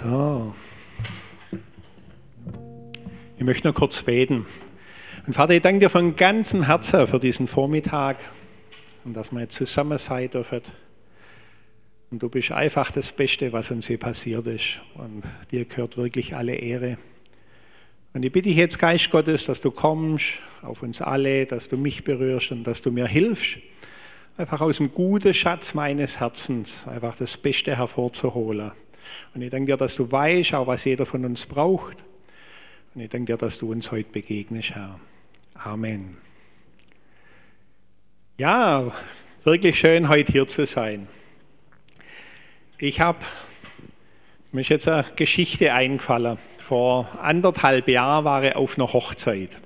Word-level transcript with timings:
So. 0.00 0.54
Ich 3.36 3.44
möchte 3.44 3.66
noch 3.66 3.74
kurz 3.74 4.00
beten. 4.02 4.46
Und 5.26 5.32
Vater, 5.32 5.54
ich 5.54 5.60
danke 5.60 5.80
dir 5.80 5.90
von 5.90 6.14
ganzem 6.14 6.66
Herzen 6.66 7.08
für 7.08 7.18
diesen 7.18 7.48
Vormittag 7.48 8.18
und 9.04 9.14
dass 9.14 9.32
wir 9.32 9.40
jetzt 9.40 9.56
zusammen 9.56 9.98
sein 9.98 10.30
dürfen. 10.30 10.60
Und 12.12 12.22
du 12.22 12.28
bist 12.28 12.52
einfach 12.52 12.92
das 12.92 13.10
Beste, 13.10 13.52
was 13.52 13.72
uns 13.72 13.88
hier 13.88 13.98
passiert 13.98 14.46
ist. 14.46 14.80
Und 14.94 15.24
dir 15.50 15.64
gehört 15.64 15.96
wirklich 15.96 16.36
alle 16.36 16.54
Ehre. 16.54 16.96
Und 18.12 18.24
ich 18.24 18.30
bitte 18.30 18.50
dich 18.50 18.56
jetzt, 18.56 18.78
Geist 18.78 19.10
Gottes, 19.10 19.46
dass 19.46 19.60
du 19.60 19.72
kommst 19.72 20.42
auf 20.62 20.84
uns 20.84 21.02
alle, 21.02 21.44
dass 21.44 21.68
du 21.68 21.76
mich 21.76 22.04
berührst 22.04 22.52
und 22.52 22.62
dass 22.62 22.82
du 22.82 22.92
mir 22.92 23.08
hilfst, 23.08 23.58
einfach 24.36 24.60
aus 24.60 24.76
dem 24.76 24.92
guten 24.92 25.34
Schatz 25.34 25.74
meines 25.74 26.20
Herzens 26.20 26.86
einfach 26.86 27.16
das 27.16 27.36
Beste 27.36 27.76
hervorzuholen. 27.76 28.70
Und 29.34 29.42
ich 29.42 29.50
danke 29.50 29.66
dir, 29.66 29.76
dass 29.76 29.96
du 29.96 30.10
weißt, 30.10 30.54
auch 30.54 30.66
was 30.66 30.84
jeder 30.84 31.06
von 31.06 31.24
uns 31.24 31.46
braucht. 31.46 31.96
Und 32.94 33.02
ich 33.02 33.10
danke 33.10 33.32
dir, 33.32 33.36
dass 33.36 33.58
du 33.58 33.70
uns 33.70 33.92
heute 33.92 34.10
begegnest, 34.10 34.74
Herr. 34.74 34.98
Amen. 35.54 36.16
Ja, 38.38 38.92
wirklich 39.44 39.78
schön, 39.78 40.08
heute 40.08 40.32
hier 40.32 40.46
zu 40.46 40.66
sein. 40.66 41.08
Ich 42.78 43.00
habe, 43.00 43.18
mir 44.52 44.60
ist 44.60 44.68
jetzt 44.68 44.86
eine 44.86 45.04
Geschichte 45.16 45.72
eingefallen. 45.72 46.38
Vor 46.58 47.08
anderthalb 47.20 47.88
Jahren 47.88 48.24
war 48.24 48.44
ich 48.44 48.54
auf 48.54 48.78
einer 48.78 48.92
Hochzeit 48.92 49.60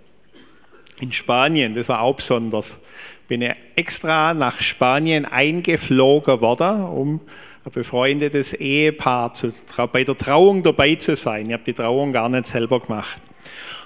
in 1.01 1.13
Spanien. 1.13 1.75
Das 1.75 1.89
war 1.89 2.01
auch 2.01 2.17
besonders. 2.17 2.81
Bin 3.29 3.43
ich 3.43 3.53
extra 3.77 4.33
nach 4.35 4.63
Spanien 4.63 5.27
eingeflogen 5.27 6.41
worden, 6.41 6.85
um 6.85 7.21
ein 7.65 7.73
befreundetes 7.73 8.55
Ehepaar 8.55 9.35
zu, 9.35 9.53
bei 9.93 10.05
der 10.05 10.17
Trauung 10.17 10.63
dabei 10.63 10.97
zu 10.97 11.17
sein. 11.17 11.47
Ich 11.47 11.53
habe 11.53 11.65
die 11.65 11.75
Trauung 11.75 12.13
gar 12.13 12.29
nicht 12.29 12.47
selber 12.47 12.81
gemacht. 12.81 13.23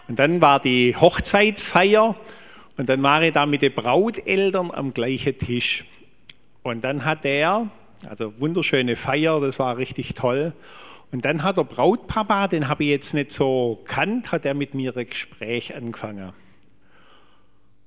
Und 0.09 0.19
dann 0.19 0.41
war 0.41 0.61
die 0.61 0.97
Hochzeitsfeier 0.97 2.15
und 2.77 2.89
dann 2.89 3.03
war 3.03 3.23
ich 3.23 3.33
da 3.33 3.45
mit 3.47 3.63
den 3.63 3.75
Brauteltern 3.75 4.71
am 4.71 4.95
gleichen 4.95 5.37
Tisch. 5.37 5.85
Und 6.63 6.85
dann 6.85 7.05
hat 7.05 7.25
er, 7.25 7.69
also 8.09 8.39
wunderschöne 8.41 8.97
Feier, 8.97 9.41
das 9.41 9.59
war 9.59 9.77
richtig 9.77 10.15
toll. 10.15 10.53
Und 11.13 11.25
dann 11.25 11.43
hat 11.43 11.57
der 11.57 11.65
Brautpapa, 11.65 12.49
den 12.49 12.69
habe 12.69 12.85
ich 12.85 12.91
jetzt 12.91 13.15
nicht 13.15 13.31
so 13.31 13.83
kannt, 13.85 14.33
hat 14.33 14.45
er 14.45 14.55
mit 14.55 14.75
mir 14.75 14.97
ein 14.97 15.09
Gespräch 15.09 15.75
angefangen. 15.75 16.33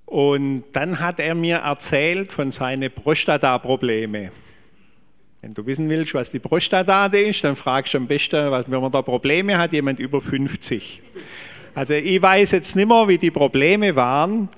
Und 0.05 0.63
dann 0.73 0.99
hat 0.99 1.19
er 1.19 1.35
mir 1.35 1.57
erzählt 1.57 2.31
von 2.31 2.51
seinen 2.51 2.91
Prostata-Probleme. 2.91 4.31
Wenn 5.41 5.53
du 5.53 5.65
wissen 5.65 5.87
willst, 5.87 6.13
was 6.13 6.31
die 6.31 6.39
Prostata 6.39 7.05
ist, 7.05 7.45
dann 7.45 7.55
fragst 7.55 7.93
du 7.93 7.97
am 7.97 8.07
besten, 8.07 8.51
wenn 8.51 8.81
man 8.81 8.91
da 8.91 9.01
Probleme 9.01 9.57
hat, 9.57 9.71
jemand 9.71 9.99
über 9.99 10.19
50. 10.19 11.01
Also 11.73 11.93
ich 11.93 12.21
weiß 12.21 12.51
jetzt 12.51 12.75
nicht 12.75 12.89
mehr, 12.89 13.07
wie 13.07 13.17
die 13.17 13.31
Probleme 13.31 13.95
waren, 13.95 14.49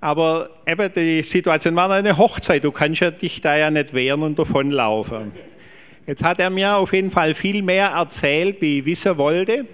aber 0.00 0.50
eben 0.64 0.92
die 0.92 1.24
Situation 1.24 1.74
war 1.74 1.90
eine 1.90 2.16
Hochzeit. 2.16 2.62
Du 2.62 2.70
kannst 2.70 3.00
ja 3.00 3.10
dich 3.10 3.40
da 3.40 3.56
ja 3.56 3.72
nicht 3.72 3.92
wehren 3.92 4.22
und 4.22 4.38
davonlaufen. 4.38 5.32
Jetzt 6.06 6.22
hat 6.22 6.38
er 6.38 6.50
mir 6.50 6.76
auf 6.76 6.92
jeden 6.92 7.10
Fall 7.10 7.34
viel 7.34 7.62
mehr 7.62 7.88
erzählt, 7.88 8.60
wie 8.60 8.78
ich 8.78 8.84
wissen 8.84 9.18
wollte 9.18 9.66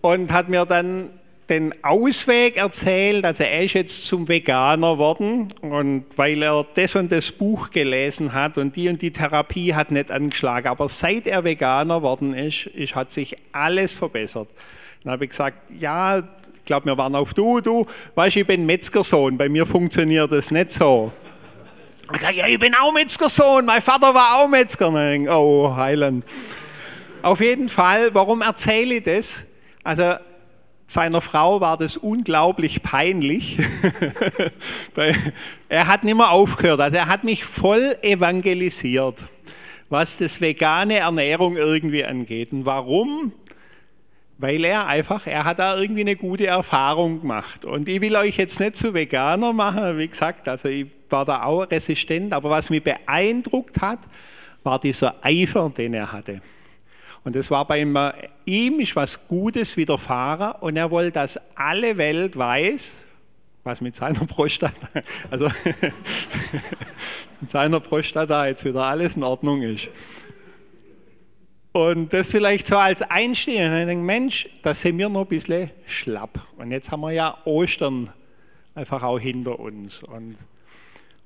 und 0.00 0.32
hat 0.32 0.48
mir 0.48 0.66
dann 0.66 1.10
den 1.48 1.74
Ausweg 1.82 2.56
erzählt. 2.56 3.24
Also 3.24 3.44
er 3.44 3.64
ist 3.64 3.74
jetzt 3.74 4.04
zum 4.04 4.28
Veganer 4.28 4.92
geworden 4.92 5.48
und 5.62 6.04
weil 6.16 6.42
er 6.42 6.66
das 6.74 6.94
und 6.96 7.10
das 7.10 7.32
Buch 7.32 7.70
gelesen 7.70 8.32
hat 8.32 8.58
und 8.58 8.76
die 8.76 8.88
und 8.88 9.00
die 9.00 9.12
Therapie 9.12 9.74
hat 9.74 9.90
nicht 9.90 10.10
angeschlagen. 10.10 10.68
Aber 10.68 10.88
seit 10.88 11.26
er 11.26 11.44
Veganer 11.44 11.96
geworden 11.96 12.34
ist, 12.34 12.66
ist 12.66 12.94
hat 12.94 13.12
sich 13.12 13.36
alles 13.52 13.96
verbessert. 13.96 14.48
Dann 15.02 15.12
habe 15.12 15.24
ich 15.24 15.30
gesagt, 15.30 15.70
ja, 15.78 16.18
ich 16.18 16.64
glaube, 16.66 16.86
wir 16.86 16.98
waren 16.98 17.14
auf 17.14 17.32
du, 17.32 17.60
du, 17.60 17.86
weißt 18.14 18.36
ich 18.36 18.46
bin 18.46 18.66
Metzgersohn, 18.66 19.38
bei 19.38 19.48
mir 19.48 19.64
funktioniert 19.64 20.30
das 20.30 20.50
nicht 20.50 20.72
so. 20.72 21.12
Ich 22.12 22.20
sage, 22.20 22.36
ja, 22.36 22.46
ich 22.46 22.58
bin 22.58 22.74
auch 22.74 22.92
Metzgersohn, 22.92 23.64
mein 23.64 23.80
Vater 23.80 24.14
war 24.14 24.36
auch 24.36 24.48
Metzger. 24.48 24.90
Oh, 25.30 25.74
Heiland. 25.74 26.24
Auf 27.22 27.40
jeden 27.40 27.68
Fall, 27.68 28.10
warum 28.14 28.42
erzähle 28.42 28.96
ich 28.96 29.02
das? 29.02 29.46
Also 29.82 30.14
seiner 30.88 31.20
Frau 31.20 31.60
war 31.60 31.76
das 31.76 31.98
unglaublich 31.98 32.82
peinlich. 32.82 33.58
er 35.68 35.86
hat 35.86 36.02
nicht 36.02 36.16
mehr 36.16 36.30
aufgehört. 36.30 36.80
Also 36.80 36.96
er 36.96 37.08
hat 37.08 37.24
mich 37.24 37.44
voll 37.44 37.98
evangelisiert, 38.00 39.22
was 39.90 40.16
das 40.16 40.40
vegane 40.40 40.96
Ernährung 40.96 41.58
irgendwie 41.58 42.06
angeht. 42.06 42.52
Und 42.52 42.64
warum? 42.64 43.32
Weil 44.38 44.64
er 44.64 44.86
einfach, 44.86 45.26
er 45.26 45.44
hat 45.44 45.58
da 45.58 45.78
irgendwie 45.78 46.00
eine 46.00 46.16
gute 46.16 46.46
Erfahrung 46.46 47.20
gemacht. 47.20 47.66
Und 47.66 47.86
ich 47.86 48.00
will 48.00 48.16
euch 48.16 48.38
jetzt 48.38 48.58
nicht 48.58 48.76
zu 48.76 48.94
Veganer 48.94 49.52
machen, 49.52 49.98
wie 49.98 50.08
gesagt, 50.08 50.48
also 50.48 50.70
ich 50.70 50.86
war 51.10 51.26
da 51.26 51.42
auch 51.42 51.70
resistent, 51.70 52.32
aber 52.32 52.48
was 52.48 52.70
mich 52.70 52.82
beeindruckt 52.82 53.82
hat, 53.82 53.98
war 54.62 54.78
dieser 54.78 55.16
Eifer, 55.22 55.70
den 55.76 55.92
er 55.92 56.12
hatte. 56.12 56.40
Und 57.24 57.36
das 57.36 57.50
war 57.50 57.66
bei 57.66 57.80
ihm 58.44 58.80
ist 58.80 58.96
was 58.96 59.26
Gutes 59.28 59.76
widerfahren 59.76 60.52
und 60.60 60.76
er 60.76 60.90
wollte, 60.90 61.12
dass 61.12 61.38
alle 61.56 61.96
Welt 61.96 62.36
weiß, 62.36 63.06
was 63.64 63.80
mit 63.80 63.96
seiner 63.96 64.24
Prostata, 64.26 64.88
also 65.30 65.46
mit 67.40 67.50
seiner 67.50 67.80
Prostata 67.80 68.46
jetzt 68.46 68.64
wieder 68.64 68.84
alles 68.84 69.16
in 69.16 69.24
Ordnung 69.24 69.62
ist. 69.62 69.88
Und 71.72 72.12
das 72.12 72.30
vielleicht 72.30 72.66
so 72.66 72.76
als 72.76 73.02
Einstieg. 73.02 73.60
Und 73.60 73.76
ich 73.76 73.86
denke, 73.86 74.04
Mensch, 74.04 74.48
da 74.62 74.74
sind 74.74 74.98
wir 74.98 75.08
noch 75.08 75.22
ein 75.22 75.26
bisschen 75.28 75.70
schlapp. 75.86 76.40
Und 76.56 76.72
jetzt 76.72 76.90
haben 76.90 77.02
wir 77.02 77.12
ja 77.12 77.38
Ostern 77.44 78.10
einfach 78.74 79.02
auch 79.02 79.18
hinter 79.18 79.60
uns. 79.60 80.02
Und 80.02 80.36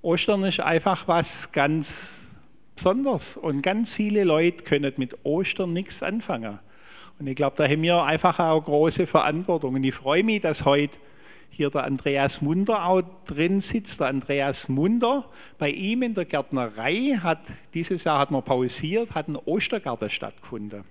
Ostern 0.02 0.42
ist 0.44 0.60
einfach 0.60 1.06
was 1.06 1.52
ganz 1.52 2.26
Besonderes. 2.74 3.36
Und 3.36 3.62
ganz 3.62 3.92
viele 3.92 4.24
Leute 4.24 4.64
können 4.64 4.92
mit 4.96 5.24
Ostern 5.24 5.72
nichts 5.72 6.02
anfangen. 6.02 6.58
Und 7.18 7.26
ich 7.26 7.36
glaube, 7.36 7.56
da 7.56 7.64
haben 7.64 7.82
wir 7.82 8.02
einfach 8.02 8.38
auch 8.38 8.64
große 8.64 9.06
Verantwortung. 9.06 9.74
Und 9.74 9.84
ich 9.84 9.94
freue 9.94 10.24
mich, 10.24 10.40
dass 10.40 10.64
heute 10.64 10.98
hier 11.50 11.70
der 11.70 11.84
Andreas 11.84 12.40
Munder 12.40 12.86
auch 12.86 13.02
drin 13.26 13.60
sitzt. 13.60 14.00
Der 14.00 14.08
Andreas 14.08 14.68
Munder, 14.68 15.26
bei 15.58 15.70
ihm 15.70 16.02
in 16.02 16.14
der 16.14 16.24
Gärtnerei 16.24 17.18
hat, 17.22 17.40
dieses 17.74 18.04
Jahr 18.04 18.18
hat 18.18 18.30
man 18.30 18.42
pausiert, 18.42 19.14
hat 19.14 19.28
ein 19.28 19.36
Ostergarten 19.36 20.08
stattgefunden. 20.08 20.84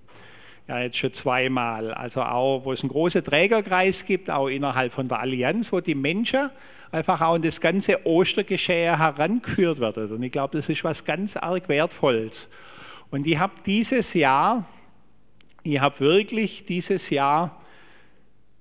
Ja, 0.71 0.79
jetzt 0.79 0.95
schon 0.99 1.11
zweimal. 1.11 1.93
Also 1.93 2.21
auch, 2.21 2.63
wo 2.63 2.71
es 2.71 2.81
einen 2.81 2.91
großen 2.91 3.21
Trägerkreis 3.25 4.05
gibt, 4.05 4.29
auch 4.29 4.47
innerhalb 4.47 4.93
von 4.93 5.05
der 5.09 5.19
Allianz, 5.19 5.73
wo 5.73 5.81
die 5.81 5.95
Menschen 5.95 6.49
einfach 6.93 7.19
auch 7.19 7.35
in 7.35 7.41
das 7.41 7.59
ganze 7.59 8.07
Ostergeschehen 8.07 8.97
herangeführt 8.97 9.81
werden. 9.81 10.09
Und 10.09 10.23
ich 10.23 10.31
glaube, 10.31 10.55
das 10.55 10.69
ist 10.69 10.85
was 10.85 11.03
ganz 11.03 11.35
arg 11.35 11.67
Wertvolles. 11.67 12.47
Und 13.09 13.27
ich 13.27 13.37
habe 13.37 13.51
dieses 13.65 14.13
Jahr, 14.13 14.63
ich 15.63 15.81
habe 15.81 15.99
wirklich 15.99 16.63
dieses 16.63 17.09
Jahr 17.09 17.59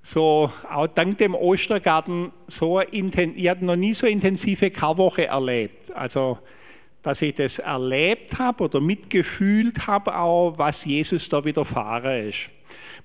so 0.03 0.51
auch 0.69 0.89
dank 0.89 1.17
dem 1.19 1.37
Ostergarten 1.37 2.33
so 2.49 2.81
ich 2.81 3.49
habe 3.49 3.65
noch 3.65 3.77
nie 3.77 3.95
so 3.95 4.09
intensive 4.09 4.73
Karwoche 4.73 5.29
erlebt. 5.29 5.93
Also 5.93 6.39
dass 7.03 7.23
ich 7.23 7.35
das 7.35 7.59
erlebt 7.59 8.39
habe 8.39 8.65
oder 8.65 8.81
mitgefühlt 8.81 9.87
habe, 9.87 10.17
auch 10.17 10.59
was 10.59 10.85
Jesus 10.85 11.29
da 11.29 11.45
widerfahren 11.45 12.29
ist. 12.29 12.51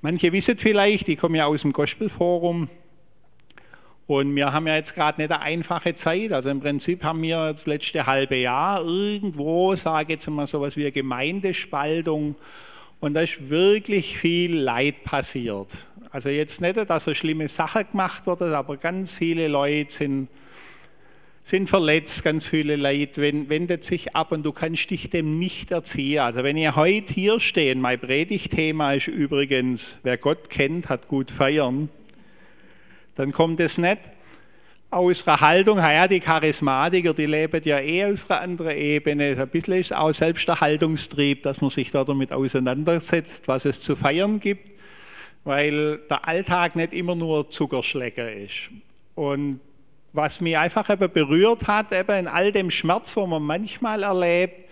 Manche 0.02 0.32
wissen 0.32 0.58
vielleicht, 0.58 1.08
ich 1.10 1.18
komme 1.18 1.38
ja 1.38 1.46
aus 1.46 1.62
dem 1.62 1.72
Gospelforum 1.72 2.70
und 4.08 4.36
wir 4.36 4.54
haben 4.54 4.68
ja 4.68 4.76
jetzt 4.76 4.94
gerade 4.94 5.20
nicht 5.22 5.32
eine 5.32 5.42
einfache 5.42 5.96
Zeit. 5.96 6.32
Also 6.32 6.50
im 6.50 6.60
Prinzip 6.60 7.04
haben 7.04 7.22
wir 7.24 7.54
das 7.54 7.66
letzte 7.66 8.06
halbe 8.06 8.36
Jahr 8.36 8.84
irgendwo, 8.84 9.76
sage 9.76 10.04
ich 10.04 10.10
jetzt 10.10 10.30
mal 10.30 10.46
so 10.46 10.62
was 10.62 10.78
wie 10.78 10.84
eine 10.84 10.92
Gemeindespaltung 10.92 12.36
und 13.00 13.14
da 13.14 13.22
ist 13.22 13.50
wirklich 13.50 14.18
viel 14.18 14.58
Leid 14.58 15.04
passiert. 15.04 15.68
Also 16.12 16.30
jetzt 16.30 16.62
nicht, 16.62 16.78
dass 16.78 17.04
so 17.04 17.14
schlimme 17.14 17.48
Sachen 17.50 17.86
gemacht 17.92 18.26
wurden, 18.26 18.54
aber 18.54 18.78
ganz 18.78 19.16
viele 19.16 19.48
Leute 19.48 19.94
sind, 19.94 20.28
sind 21.46 21.70
verletzt, 21.70 22.24
ganz 22.24 22.46
viele 22.46 22.76
Leute 22.76 23.22
wendet 23.22 23.84
sich 23.86 24.16
ab 24.16 24.34
und 24.34 24.44
du 24.44 24.52
kannst 24.52 24.90
dich 24.90 25.10
dem 25.10 25.40
nicht 25.40 25.72
erziehen. 25.72 26.20
Also 26.20 26.44
wenn 26.44 26.58
ihr 26.58 26.76
heute 26.76 27.14
hier 27.14 27.40
stehen, 27.40 27.80
mein 27.80 28.00
Predigtthema 28.00 28.94
ist 28.94 29.08
übrigens, 29.08 30.00
wer 30.04 30.18
Gott 30.18 30.50
kennt, 30.50 30.90
hat 30.90 31.08
gut 31.08 31.32
feiern, 31.32 31.90
dann 33.14 33.32
kommt 33.32 33.62
es 33.62 33.78
nicht 33.78 34.00
aus 34.90 35.26
einer 35.28 35.40
Haltung, 35.40 35.78
ja, 35.78 36.08
die 36.08 36.20
Charismatiker, 36.20 37.14
die 37.14 37.28
leben 37.28 37.62
ja 37.64 37.80
eh 37.80 38.12
auf 38.12 38.30
einer 38.30 38.42
anderen 38.42 38.76
Ebene. 38.76 39.38
Ein 39.40 39.48
bisschen 39.48 39.76
ist 39.76 39.96
auch 39.96 40.12
selbst 40.12 40.48
der 40.48 40.60
Haltungstrieb, 40.60 41.44
dass 41.44 41.62
man 41.62 41.70
sich 41.70 41.92
da 41.92 42.04
damit 42.04 42.34
auseinandersetzt, 42.34 43.48
was 43.48 43.66
es 43.66 43.80
zu 43.80 43.96
feiern 43.96 44.40
gibt 44.40 44.76
weil 45.46 46.00
der 46.10 46.28
Alltag 46.28 46.76
nicht 46.76 46.92
immer 46.92 47.16
nur 47.16 47.50
Zuckerschlecker 47.50 48.34
ist. 48.34 48.72
Und 49.14 49.62
was 50.16 50.42
mich 50.42 50.58
einfach 50.58 50.90
eben 50.90 51.12
berührt 51.12 51.68
hat, 51.68 51.92
eben 51.92 52.18
in 52.20 52.28
all 52.28 52.52
dem 52.52 52.72
Schmerz, 52.72 53.16
wo 53.16 53.26
man 53.28 53.44
manchmal 53.44 54.04
erlebt, 54.04 54.66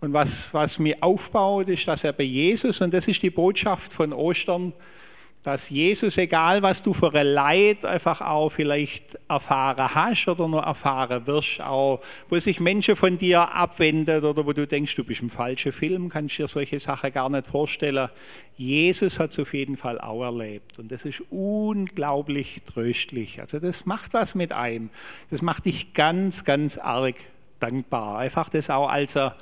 und 0.00 0.12
was, 0.12 0.52
was 0.52 0.80
mich 0.80 1.00
aufbaut, 1.00 1.68
ist, 1.68 1.86
dass 1.86 2.02
bei 2.02 2.24
Jesus, 2.24 2.80
und 2.80 2.92
das 2.92 3.06
ist 3.06 3.22
die 3.22 3.30
Botschaft 3.30 3.92
von 3.92 4.12
Ostern, 4.12 4.72
dass 5.42 5.70
Jesus, 5.70 6.18
egal 6.18 6.62
was 6.62 6.82
du 6.84 6.92
für 6.92 7.12
ein 7.12 7.26
Leid 7.26 7.84
einfach 7.84 8.20
auch 8.20 8.50
vielleicht 8.50 9.18
erfahren 9.28 9.92
hast 9.92 10.28
oder 10.28 10.46
nur 10.46 10.62
erfahren 10.62 11.26
wirst, 11.26 11.60
auch 11.60 12.00
wo 12.28 12.38
sich 12.38 12.60
Menschen 12.60 12.94
von 12.94 13.18
dir 13.18 13.52
abwenden 13.52 14.24
oder 14.24 14.46
wo 14.46 14.52
du 14.52 14.66
denkst, 14.66 14.94
du 14.94 15.02
bist 15.02 15.20
im 15.20 15.30
falschen 15.30 15.72
Film, 15.72 16.08
kannst 16.08 16.38
dir 16.38 16.46
solche 16.46 16.78
Sachen 16.78 17.12
gar 17.12 17.28
nicht 17.28 17.48
vorstellen. 17.48 18.08
Jesus 18.56 19.18
hat 19.18 19.32
es 19.32 19.40
auf 19.40 19.52
jeden 19.52 19.76
Fall 19.76 20.00
auch 20.00 20.22
erlebt 20.22 20.78
und 20.78 20.92
das 20.92 21.04
ist 21.04 21.22
unglaublich 21.30 22.62
tröstlich. 22.72 23.40
Also 23.40 23.58
das 23.58 23.84
macht 23.84 24.14
was 24.14 24.36
mit 24.36 24.52
einem. 24.52 24.90
Das 25.30 25.42
macht 25.42 25.66
dich 25.66 25.92
ganz, 25.92 26.44
ganz 26.44 26.78
arg 26.78 27.16
dankbar. 27.58 28.18
Einfach 28.18 28.48
das 28.48 28.70
auch 28.70 28.88
als 28.88 29.16
eine 29.16 29.34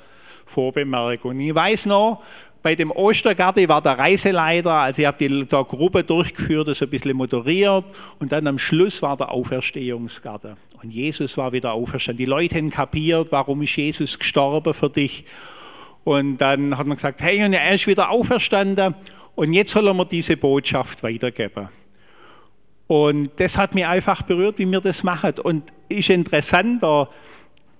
Vorbemerkung. 0.45 1.39
Ich 1.39 1.53
weiß 1.53 1.85
noch, 1.85 2.23
bei 2.63 2.75
dem 2.75 2.91
Ostergarten, 2.91 3.63
ich 3.63 3.69
war 3.69 3.81
der 3.81 3.97
Reiseleiter, 3.97 4.73
also 4.73 5.01
ich 5.01 5.07
habe 5.07 5.17
die 5.17 5.45
der 5.45 5.63
Gruppe 5.63 6.03
durchgeführt, 6.03 6.67
das 6.67 6.81
ein 6.81 6.89
bisschen 6.89 7.17
moderiert 7.17 7.85
und 8.19 8.31
dann 8.31 8.45
am 8.47 8.59
Schluss 8.59 9.01
war 9.01 9.17
der 9.17 9.31
Auferstehungsgarten. 9.31 10.55
Und 10.81 10.91
Jesus 10.91 11.37
war 11.37 11.51
wieder 11.51 11.73
auferstanden. 11.73 12.23
Die 12.23 12.29
Leute 12.29 12.57
haben 12.57 12.69
kapiert, 12.69 13.27
warum 13.31 13.61
ist 13.61 13.75
Jesus 13.75 14.17
gestorben 14.17 14.73
für 14.73 14.89
dich. 14.89 15.25
Und 16.03 16.37
dann 16.37 16.77
hat 16.77 16.87
man 16.87 16.97
gesagt, 16.97 17.21
hey, 17.21 17.43
und 17.43 17.53
er 17.53 17.73
ist 17.73 17.87
wieder 17.87 18.09
auferstanden 18.09 18.95
und 19.35 19.53
jetzt 19.53 19.71
sollen 19.71 19.95
wir 19.95 20.05
diese 20.05 20.37
Botschaft 20.37 21.03
weitergeben. 21.03 21.69
Und 22.87 23.31
das 23.37 23.57
hat 23.57 23.73
mich 23.73 23.85
einfach 23.85 24.21
berührt, 24.23 24.59
wie 24.59 24.65
wir 24.65 24.81
das 24.81 25.03
machen. 25.03 25.33
Und 25.43 25.71
ist 25.87 26.09
interessant, 26.09 26.83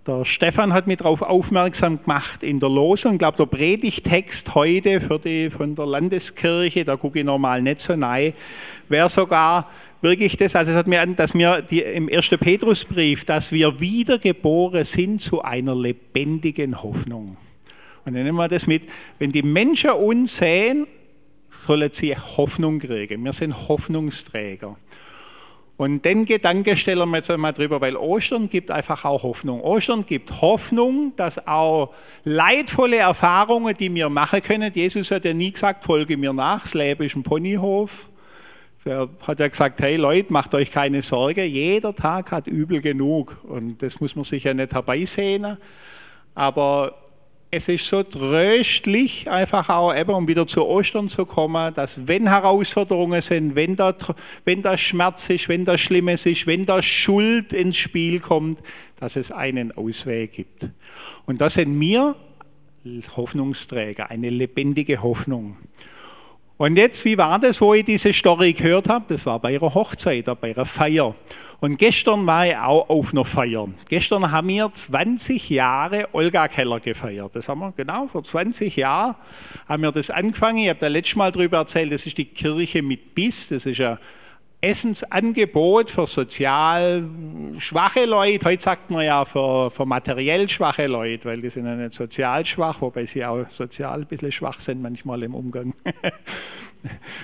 der 0.07 0.25
Stefan 0.25 0.73
hat 0.73 0.87
mich 0.87 0.97
darauf 0.97 1.21
aufmerksam 1.21 2.01
gemacht 2.01 2.41
in 2.41 2.59
der 2.59 2.69
Losung. 2.69 3.13
Ich 3.13 3.19
glaube, 3.19 3.37
der 3.37 3.45
Predigtext 3.45 4.55
heute 4.55 4.99
für 4.99 5.19
die, 5.19 5.49
von 5.49 5.75
der 5.75 5.85
Landeskirche, 5.85 6.83
da 6.83 6.95
gucke 6.95 7.19
ich 7.19 7.25
normal 7.25 7.61
nicht 7.61 7.81
so 7.81 7.95
nahe, 7.95 8.33
wäre 8.89 9.09
sogar 9.09 9.69
wirklich 10.01 10.35
das, 10.37 10.55
also 10.55 10.71
es 10.71 10.77
hat 10.77 10.87
mir 10.87 11.01
an, 11.01 11.15
dass 11.15 11.35
wir 11.35 11.71
im 11.71 12.09
1. 12.09 12.29
Petrusbrief, 12.29 13.25
dass 13.25 13.51
wir 13.51 13.79
wiedergeboren 13.79 14.85
sind 14.85 15.21
zu 15.21 15.43
einer 15.43 15.75
lebendigen 15.75 16.81
Hoffnung. 16.81 17.37
Und 18.03 18.15
dann 18.15 18.23
nehmen 18.23 18.37
wir 18.37 18.47
das 18.47 18.65
mit, 18.65 18.89
wenn 19.19 19.31
die 19.31 19.43
Menschen 19.43 19.91
uns 19.91 20.37
sehen, 20.37 20.87
sollen 21.67 21.91
sie 21.93 22.15
Hoffnung 22.15 22.79
kriegen. 22.79 23.23
Wir 23.23 23.33
sind 23.33 23.67
Hoffnungsträger. 23.67 24.75
Und 25.81 26.05
den 26.05 26.25
Gedanke 26.25 26.77
stellen 26.77 27.09
wir 27.09 27.17
jetzt 27.17 27.31
einmal 27.31 27.53
drüber, 27.53 27.81
weil 27.81 27.95
Ostern 27.95 28.49
gibt 28.49 28.69
einfach 28.69 29.03
auch 29.03 29.23
Hoffnung. 29.23 29.61
Ostern 29.61 30.05
gibt 30.05 30.39
Hoffnung, 30.39 31.13
dass 31.15 31.47
auch 31.47 31.89
leidvolle 32.23 32.97
Erfahrungen, 32.97 33.73
die 33.75 33.91
wir 33.91 34.07
machen 34.07 34.43
können, 34.43 34.71
Jesus 34.71 35.09
hat 35.09 35.25
ja 35.25 35.33
nie 35.33 35.51
gesagt, 35.51 35.83
folge 35.83 36.17
mir 36.17 36.33
nach, 36.33 36.61
das 36.71 36.75
ist 36.75 37.15
ein 37.15 37.23
Ponyhof. 37.23 38.09
Er 38.85 39.09
hat 39.25 39.39
ja 39.39 39.47
gesagt, 39.47 39.81
hey 39.81 39.95
Leute, 39.95 40.31
macht 40.31 40.53
euch 40.53 40.69
keine 40.69 41.01
Sorge, 41.01 41.43
jeder 41.45 41.95
Tag 41.95 42.31
hat 42.31 42.45
übel 42.45 42.79
genug. 42.79 43.39
Und 43.41 43.81
das 43.81 43.99
muss 43.99 44.15
man 44.15 44.23
sich 44.23 44.43
ja 44.43 44.53
nicht 44.53 44.75
herbeisehnen. 44.75 45.57
Aber 46.35 46.93
es 47.53 47.67
ist 47.67 47.85
so 47.85 48.01
tröstlich, 48.01 49.29
einfach 49.29 49.67
auch 49.67 49.93
eben, 49.93 50.11
um 50.11 50.25
wieder 50.29 50.47
zu 50.47 50.65
Ostern 50.65 51.09
zu 51.09 51.25
kommen, 51.25 51.73
dass 51.73 52.07
wenn 52.07 52.29
Herausforderungen 52.29 53.21
sind, 53.21 53.55
wenn 53.55 53.75
da, 53.75 53.93
wenn 54.45 54.61
da 54.61 54.77
Schmerz 54.77 55.29
ist, 55.29 55.49
wenn 55.49 55.65
da 55.65 55.77
Schlimmes 55.77 56.25
ist, 56.25 56.47
wenn 56.47 56.65
da 56.65 56.81
Schuld 56.81 57.51
ins 57.51 57.75
Spiel 57.75 58.21
kommt, 58.21 58.59
dass 59.01 59.17
es 59.17 59.33
einen 59.33 59.73
Ausweg 59.73 60.31
gibt. 60.31 60.69
Und 61.25 61.41
das 61.41 61.55
sind 61.55 61.77
wir 61.77 62.15
Hoffnungsträger, 63.17 64.09
eine 64.09 64.29
lebendige 64.29 65.03
Hoffnung. 65.03 65.57
Und 66.61 66.75
jetzt, 66.75 67.05
wie 67.05 67.17
war 67.17 67.39
das, 67.39 67.59
wo 67.59 67.73
ich 67.73 67.85
diese 67.85 68.13
Story 68.13 68.53
gehört 68.53 68.87
habe? 68.87 69.05
Das 69.07 69.25
war 69.25 69.39
bei 69.39 69.53
ihrer 69.53 69.73
Hochzeit, 69.73 70.25
bei 70.39 70.49
ihrer 70.49 70.67
Feier. 70.67 71.15
Und 71.59 71.79
gestern 71.79 72.23
war 72.27 72.45
ich 72.45 72.55
auch 72.55 72.87
auf 72.87 73.13
einer 73.13 73.25
Feier. 73.25 73.67
Gestern 73.89 74.31
haben 74.31 74.47
wir 74.47 74.71
20 74.71 75.49
Jahre 75.49 76.09
Olga 76.11 76.47
Keller 76.47 76.79
gefeiert. 76.79 77.35
Das 77.35 77.49
haben 77.49 77.61
wir 77.61 77.73
genau 77.75 78.05
vor 78.05 78.23
20 78.23 78.75
Jahren 78.75 79.15
haben 79.67 79.81
wir 79.81 79.91
das 79.91 80.11
angefangen. 80.11 80.59
Ich 80.59 80.69
habe 80.69 80.77
da 80.79 80.87
letztes 80.87 81.15
Mal 81.15 81.31
darüber 81.31 81.57
erzählt, 81.57 81.91
das 81.91 82.05
ist 82.05 82.19
die 82.19 82.25
Kirche 82.25 82.83
mit 82.83 83.15
Biss. 83.15 83.47
Das 83.47 83.65
ist 83.65 83.81
ein 83.81 83.97
Essensangebot 84.61 85.89
für 85.89 86.05
sozial 86.05 87.03
schwache 87.57 88.05
Leute. 88.05 88.45
Heute 88.45 88.61
sagt 88.61 88.91
man 88.91 89.03
ja 89.03 89.25
für, 89.25 89.71
für 89.71 89.87
materiell 89.87 90.47
schwache 90.49 90.85
Leute, 90.85 91.25
weil 91.25 91.41
die 91.41 91.49
sind 91.49 91.65
ja 91.65 91.75
nicht 91.75 91.93
sozial 91.93 92.45
schwach, 92.45 92.79
wobei 92.79 93.07
sie 93.07 93.25
auch 93.25 93.49
sozial 93.49 94.01
ein 94.01 94.05
bisschen 94.05 94.31
schwach 94.31 94.59
sind 94.59 94.81
manchmal 94.81 95.23
im 95.23 95.33
Umgang. 95.33 95.73
das 95.83 96.13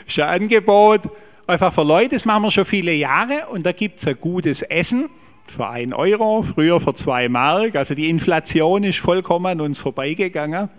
ist 0.07 0.19
ein 0.19 0.41
Angebot 0.41 1.01
einfach 1.45 1.71
für 1.71 1.83
Leute, 1.83 2.15
das 2.15 2.25
machen 2.25 2.43
wir 2.43 2.51
schon 2.51 2.65
viele 2.65 2.93
Jahre 2.93 3.47
und 3.51 3.65
da 3.65 3.71
gibt 3.71 3.99
es 3.99 4.07
ein 4.07 4.19
gutes 4.19 4.63
Essen 4.63 5.07
für 5.47 5.67
einen 5.67 5.93
Euro, 5.93 6.41
früher 6.41 6.79
für 6.79 6.93
zwei 6.93 7.29
Mark. 7.29 7.75
Also 7.75 7.93
die 7.93 8.09
Inflation 8.09 8.83
ist 8.83 8.99
vollkommen 8.99 9.45
an 9.45 9.61
uns 9.61 9.79
vorbeigegangen, 9.79 10.69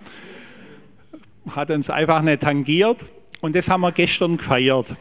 hat 1.55 1.71
uns 1.71 1.89
einfach 1.89 2.21
nicht 2.23 2.43
tangiert 2.43 3.05
und 3.41 3.55
das 3.55 3.71
haben 3.71 3.81
wir 3.81 3.93
gestern 3.93 4.37
gefeiert. 4.37 4.97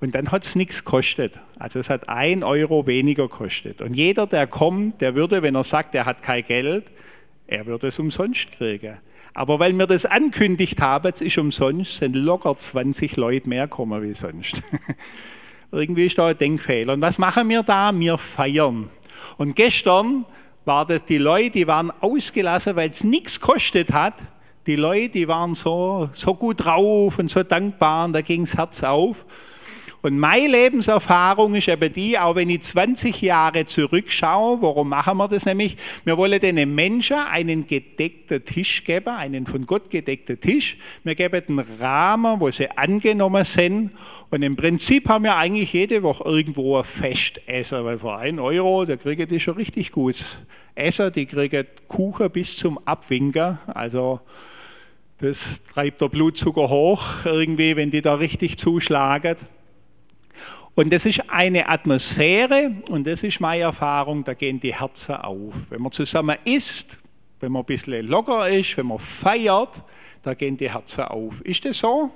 Und 0.00 0.14
dann 0.14 0.30
hat 0.32 0.44
es 0.44 0.54
nichts 0.54 0.84
gekostet. 0.84 1.40
Also 1.58 1.78
es 1.78 1.90
hat 1.90 2.08
ein 2.08 2.42
Euro 2.42 2.86
weniger 2.86 3.28
gekostet. 3.28 3.80
Und 3.80 3.94
jeder, 3.94 4.26
der 4.26 4.46
kommt, 4.46 5.00
der 5.00 5.14
würde, 5.14 5.42
wenn 5.42 5.54
er 5.54 5.64
sagt, 5.64 5.94
er 5.94 6.04
hat 6.04 6.22
kein 6.22 6.44
Geld, 6.44 6.90
er 7.46 7.66
würde 7.66 7.88
es 7.88 7.98
umsonst 7.98 8.52
kriegen. 8.52 8.98
Aber 9.34 9.58
weil 9.58 9.72
wir 9.76 9.86
das 9.86 10.06
ankündigt 10.06 10.80
haben, 10.80 11.10
es 11.12 11.20
ist 11.20 11.38
umsonst, 11.38 11.96
sind 11.96 12.14
locker 12.14 12.56
20 12.56 13.16
Leute 13.16 13.48
mehr 13.48 13.64
gekommen 13.64 14.02
wie 14.02 14.14
sonst. 14.14 14.62
Irgendwie 15.72 16.06
ist 16.06 16.18
da 16.18 16.28
ein 16.28 16.38
Denkfehler. 16.38 16.92
Und 16.92 17.02
was 17.02 17.18
machen 17.18 17.48
wir 17.48 17.64
da? 17.64 17.92
Wir 17.92 18.16
feiern. 18.16 18.88
Und 19.36 19.56
gestern 19.56 20.24
waren 20.64 20.86
das 20.86 21.04
die 21.04 21.18
Leute, 21.18 21.50
die 21.50 21.66
waren 21.66 21.90
ausgelassen, 22.00 22.76
weil 22.76 22.90
es 22.90 23.02
nichts 23.02 23.40
gekostet 23.40 23.92
hat. 23.92 24.22
Die 24.66 24.76
Leute, 24.76 25.10
die 25.10 25.28
waren 25.28 25.56
so, 25.56 26.08
so 26.12 26.34
gut 26.34 26.64
drauf 26.64 27.18
und 27.18 27.28
so 27.28 27.42
dankbar 27.42 28.06
und 28.06 28.12
da 28.14 28.22
ging 28.22 28.44
das 28.44 28.56
Herz 28.56 28.82
auf. 28.82 29.26
Und 30.04 30.18
meine 30.18 30.48
Lebenserfahrung 30.48 31.54
ist 31.54 31.66
eben 31.66 31.90
die, 31.90 32.18
auch 32.18 32.36
wenn 32.36 32.50
ich 32.50 32.60
20 32.60 33.22
Jahre 33.22 33.64
zurückschaue, 33.64 34.60
warum 34.60 34.90
machen 34.90 35.16
wir 35.16 35.28
das 35.28 35.46
nämlich? 35.46 35.78
Wir 36.04 36.18
wollen 36.18 36.38
den 36.40 36.74
Menschen 36.74 37.16
einen 37.16 37.64
gedeckten 37.64 38.44
Tisch 38.44 38.84
geben, 38.84 39.08
einen 39.08 39.46
von 39.46 39.64
Gott 39.64 39.88
gedeckten 39.88 40.38
Tisch. 40.38 40.76
Wir 41.04 41.14
geben 41.14 41.42
den 41.48 41.58
Rahmen, 41.80 42.38
wo 42.38 42.50
sie 42.50 42.70
angenommen 42.72 43.44
sind. 43.44 43.92
Und 44.28 44.42
im 44.42 44.56
Prinzip 44.56 45.08
haben 45.08 45.24
wir 45.24 45.36
eigentlich 45.36 45.72
jede 45.72 46.02
Woche 46.02 46.28
irgendwo 46.28 46.76
ein 46.76 46.84
Festessen, 46.84 47.82
weil 47.86 47.96
für 47.96 48.14
einen 48.14 48.40
Euro, 48.40 48.84
da 48.84 48.96
kriegen 48.96 49.26
die 49.26 49.40
schon 49.40 49.54
richtig 49.54 49.90
gut 49.90 50.22
Essen, 50.74 51.14
die 51.14 51.24
kriegen 51.24 51.66
Kuchen 51.88 52.28
bis 52.28 52.58
zum 52.58 52.76
Abwinken. 52.86 53.56
Also, 53.68 54.20
das 55.16 55.62
treibt 55.72 56.02
der 56.02 56.10
Blutzucker 56.10 56.68
hoch 56.68 57.24
irgendwie, 57.24 57.74
wenn 57.74 57.90
die 57.90 58.02
da 58.02 58.16
richtig 58.16 58.58
zuschlagen. 58.58 59.36
Und 60.74 60.92
das 60.92 61.06
ist 61.06 61.30
eine 61.30 61.68
Atmosphäre, 61.68 62.72
und 62.88 63.06
das 63.06 63.22
ist 63.22 63.40
meine 63.40 63.62
Erfahrung, 63.62 64.24
da 64.24 64.34
gehen 64.34 64.58
die 64.58 64.74
Herzen 64.74 65.14
auf. 65.14 65.54
Wenn 65.70 65.80
man 65.80 65.92
zusammen 65.92 66.36
isst, 66.44 66.98
wenn 67.38 67.52
man 67.52 67.62
ein 67.62 67.66
bisschen 67.66 68.04
locker 68.06 68.48
ist, 68.48 68.76
wenn 68.76 68.86
man 68.86 68.98
feiert, 68.98 69.82
da 70.22 70.34
gehen 70.34 70.56
die 70.56 70.70
Herzen 70.70 71.04
auf. 71.04 71.40
Ist 71.42 71.64
das 71.64 71.78
so? 71.78 72.10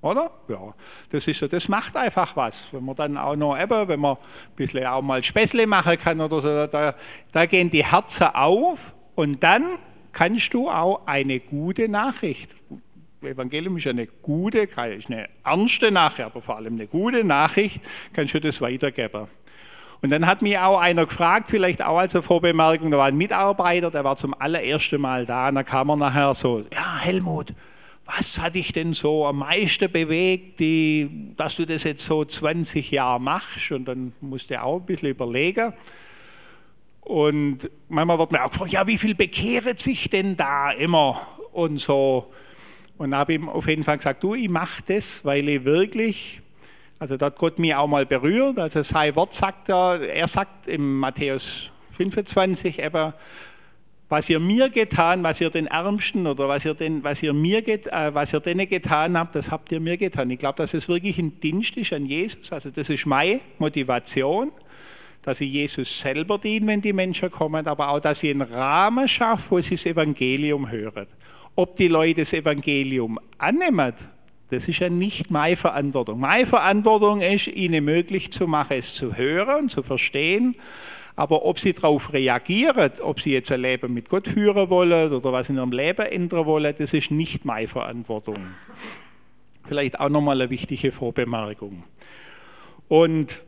Oder? 0.00 0.30
Ja, 0.48 0.74
das 1.10 1.26
ist 1.28 1.38
so, 1.38 1.46
das 1.46 1.68
macht 1.68 1.96
einfach 1.96 2.34
was. 2.36 2.72
Wenn 2.72 2.84
man 2.84 2.96
dann 2.96 3.16
auch 3.16 3.36
noch 3.36 3.60
eben, 3.60 3.88
wenn 3.88 4.00
man 4.00 4.16
ein 4.16 4.56
bisschen 4.56 4.86
auch 4.86 5.02
mal 5.02 5.22
Späßle 5.22 5.66
machen 5.66 5.98
kann 5.98 6.20
oder 6.20 6.40
so, 6.40 6.66
da, 6.66 6.94
da 7.32 7.46
gehen 7.46 7.70
die 7.70 7.84
Herzen 7.84 8.28
auf 8.34 8.94
und 9.14 9.42
dann 9.42 9.78
kannst 10.12 10.54
du 10.54 10.68
auch 10.68 11.06
eine 11.06 11.40
gute 11.40 11.88
Nachricht 11.88 12.50
Evangelium 13.22 13.76
ist 13.76 13.86
eine 13.86 14.06
gute, 14.06 14.68
eine 14.76 15.28
ernste 15.44 15.90
Nachricht, 15.90 16.26
aber 16.26 16.40
vor 16.40 16.56
allem 16.56 16.74
eine 16.74 16.86
gute 16.86 17.24
Nachricht, 17.24 17.82
kannst 18.12 18.34
du 18.34 18.40
das 18.40 18.60
weitergeben. 18.60 19.26
Und 20.00 20.10
dann 20.10 20.26
hat 20.26 20.42
mich 20.42 20.56
auch 20.58 20.78
einer 20.78 21.06
gefragt, 21.06 21.50
vielleicht 21.50 21.84
auch 21.84 21.98
als 21.98 22.16
Vorbemerkung, 22.16 22.90
da 22.92 22.98
war 22.98 23.06
ein 23.06 23.16
Mitarbeiter, 23.16 23.90
der 23.90 24.04
war 24.04 24.16
zum 24.16 24.34
allerersten 24.34 25.00
Mal 25.00 25.26
da, 25.26 25.48
und 25.48 25.56
da 25.56 25.64
kam 25.64 25.90
er 25.90 25.96
nachher 25.96 26.34
so, 26.34 26.64
ja 26.72 26.98
Helmut, 27.00 27.52
was 28.06 28.38
hat 28.38 28.54
dich 28.54 28.72
denn 28.72 28.94
so 28.94 29.26
am 29.26 29.38
meisten 29.40 29.90
bewegt, 29.90 30.60
die, 30.60 31.34
dass 31.36 31.56
du 31.56 31.66
das 31.66 31.84
jetzt 31.84 32.06
so 32.06 32.24
20 32.24 32.90
Jahre 32.90 33.20
machst? 33.20 33.70
Und 33.70 33.86
dann 33.86 34.12
musste 34.20 34.54
er 34.54 34.64
auch 34.64 34.76
ein 34.76 34.86
bisschen 34.86 35.10
überlegen. 35.10 35.74
Und 37.02 37.68
manchmal 37.88 38.18
wird 38.18 38.32
mir 38.32 38.44
auch 38.44 38.50
gefragt, 38.50 38.72
ja, 38.72 38.86
wie 38.86 38.96
viel 38.96 39.14
bekehret 39.14 39.80
sich 39.80 40.08
denn 40.08 40.38
da 40.38 40.70
immer? 40.70 41.20
Und 41.52 41.78
so, 41.80 42.32
und 42.98 43.14
habe 43.14 43.34
ihm 43.34 43.48
auf 43.48 43.66
jeden 43.68 43.84
Fall 43.84 43.96
gesagt, 43.96 44.22
du, 44.22 44.34
ich 44.34 44.48
mache 44.50 44.82
das, 44.86 45.24
weil 45.24 45.48
ich 45.48 45.64
wirklich, 45.64 46.42
also 46.98 47.16
da 47.16 47.26
hat 47.26 47.36
Gott 47.36 47.58
mich 47.58 47.74
auch 47.74 47.86
mal 47.86 48.04
berührt, 48.04 48.58
also 48.58 48.82
sein 48.82 49.14
Wort 49.16 49.34
sagt 49.34 49.68
er, 49.68 50.00
er 50.00 50.28
sagt 50.28 50.66
im 50.66 50.98
Matthäus 50.98 51.70
25 51.96 52.80
eben, 52.80 53.12
was 54.08 54.30
ihr 54.30 54.40
mir 54.40 54.70
getan, 54.70 55.22
was 55.22 55.40
ihr 55.40 55.50
den 55.50 55.66
Ärmsten 55.66 56.26
oder 56.26 56.48
was 56.48 56.64
ihr, 56.64 56.74
den, 56.74 57.04
was 57.04 57.22
ihr, 57.22 57.34
mir 57.34 57.60
get, 57.62 57.86
äh, 57.88 58.14
was 58.14 58.32
ihr 58.32 58.40
denen 58.40 58.66
getan 58.66 59.18
habt, 59.18 59.34
das 59.34 59.50
habt 59.50 59.70
ihr 59.70 59.80
mir 59.80 59.98
getan. 59.98 60.30
Ich 60.30 60.38
glaube, 60.38 60.56
dass 60.56 60.72
es 60.72 60.88
wirklich 60.88 61.18
ein 61.18 61.38
Dienst 61.40 61.76
ist 61.76 61.92
an 61.92 62.06
Jesus. 62.06 62.50
Also 62.50 62.70
das 62.70 62.88
ist 62.88 63.04
meine 63.04 63.40
Motivation, 63.58 64.50
dass 65.22 65.42
ich 65.42 65.52
Jesus 65.52 66.00
selber 66.00 66.38
diene, 66.38 66.66
wenn 66.68 66.80
die 66.80 66.94
Menschen 66.94 67.30
kommen, 67.30 67.66
aber 67.66 67.90
auch, 67.90 68.00
dass 68.00 68.22
ich 68.22 68.30
einen 68.30 68.42
Rahmen 68.42 69.06
schaffe, 69.06 69.50
wo 69.50 69.60
sie 69.60 69.74
das 69.74 69.84
Evangelium 69.84 70.70
hören. 70.70 71.06
Ob 71.58 71.74
die 71.74 71.88
Leute 71.88 72.20
das 72.20 72.32
Evangelium 72.32 73.18
annehmen, 73.36 73.92
das 74.48 74.68
ist 74.68 74.78
ja 74.78 74.88
nicht 74.88 75.32
meine 75.32 75.56
Verantwortung. 75.56 76.20
Meine 76.20 76.46
Verantwortung 76.46 77.20
ist, 77.20 77.48
ihnen 77.48 77.84
möglich 77.84 78.30
zu 78.30 78.46
machen, 78.46 78.76
es 78.76 78.94
zu 78.94 79.16
hören 79.16 79.62
und 79.62 79.68
zu 79.68 79.82
verstehen 79.82 80.54
aber 81.16 81.44
ob 81.44 81.58
sie 81.58 81.72
darauf 81.72 82.12
reagieren, 82.12 82.92
ob 83.02 83.20
sie 83.20 83.32
jetzt 83.32 83.50
ein 83.50 83.62
Leben 83.62 83.92
mit 83.92 84.08
Gott 84.08 84.28
führen 84.28 84.70
wollen 84.70 85.12
oder 85.12 85.32
was 85.32 85.48
in 85.48 85.56
ihrem 85.56 85.72
Leben 85.72 86.06
ändern 86.06 86.46
wollen, 86.46 86.72
das 86.78 86.94
ist 86.94 87.10
nicht 87.10 87.44
meine 87.44 87.66
Verantwortung. 87.66 88.36
Vielleicht 89.66 89.98
auch 89.98 90.10
nochmal 90.10 90.40
eine 90.40 90.48
wichtige 90.48 90.92
Vorbemerkung. 90.92 91.82
Und 92.86 93.42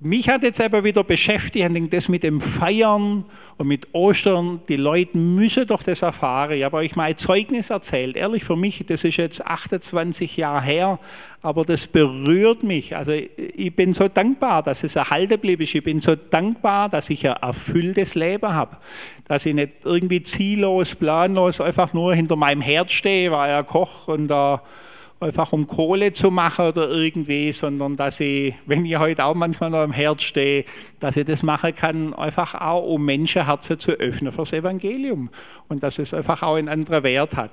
mich 0.00 0.28
hat 0.28 0.44
jetzt 0.44 0.60
aber 0.60 0.84
wieder 0.84 1.02
beschäftigt, 1.02 1.68
das 1.92 2.08
mit 2.08 2.22
dem 2.22 2.40
Feiern 2.40 3.24
und 3.56 3.66
mit 3.66 3.92
Ostern. 3.92 4.60
Die 4.68 4.76
Leute 4.76 5.18
müssen 5.18 5.66
doch 5.66 5.82
das 5.82 6.02
erfahren. 6.02 6.52
Ich 6.52 6.62
habe 6.62 6.76
euch 6.76 6.94
mal 6.94 7.04
ein 7.04 7.16
Zeugnis 7.16 7.70
erzählt. 7.70 8.16
Ehrlich, 8.16 8.44
für 8.44 8.54
mich, 8.54 8.84
das 8.86 9.02
ist 9.02 9.16
jetzt 9.16 9.44
28 9.44 10.36
Jahre 10.36 10.62
her, 10.62 10.98
aber 11.42 11.64
das 11.64 11.88
berührt 11.88 12.62
mich. 12.62 12.94
Also 12.94 13.10
ich 13.12 13.74
bin 13.74 13.92
so 13.92 14.06
dankbar, 14.06 14.62
dass 14.62 14.84
es 14.84 14.94
erhalten 14.94 15.40
blieb. 15.40 15.60
Ich 15.60 15.82
bin 15.82 15.98
so 15.98 16.14
dankbar, 16.14 16.88
dass 16.88 17.10
ich 17.10 17.26
ein 17.26 17.36
erfülltes 17.36 18.14
Leben 18.14 18.54
habe. 18.54 18.76
Dass 19.26 19.46
ich 19.46 19.54
nicht 19.54 19.72
irgendwie 19.84 20.22
ziellos, 20.22 20.94
planlos 20.94 21.60
einfach 21.60 21.92
nur 21.92 22.14
hinter 22.14 22.36
meinem 22.36 22.60
Herd 22.60 22.92
stehe, 22.92 23.32
war 23.32 23.48
ja 23.48 23.64
Koch 23.64 24.06
und 24.06 24.28
da 24.28 24.62
einfach 25.20 25.52
um 25.52 25.66
Kohle 25.66 26.12
zu 26.12 26.30
machen 26.30 26.66
oder 26.66 26.90
irgendwie, 26.90 27.52
sondern 27.52 27.96
dass 27.96 28.20
ich, 28.20 28.54
wenn 28.66 28.84
ich 28.84 28.98
heute 28.98 29.24
auch 29.24 29.34
manchmal 29.34 29.70
noch 29.70 29.78
am 29.78 29.92
Herd 29.92 30.22
stehe, 30.22 30.64
dass 31.00 31.16
ich 31.16 31.26
das 31.26 31.42
machen 31.42 31.74
kann, 31.74 32.14
einfach 32.14 32.54
auch 32.54 32.84
um 32.84 33.04
Menschenherzen 33.04 33.78
zu 33.78 33.92
öffnen 33.92 34.32
fürs 34.32 34.52
Evangelium 34.52 35.30
und 35.68 35.82
dass 35.82 35.98
es 35.98 36.14
einfach 36.14 36.42
auch 36.42 36.54
einen 36.54 36.68
anderen 36.68 37.02
Wert 37.02 37.36
hat. 37.36 37.50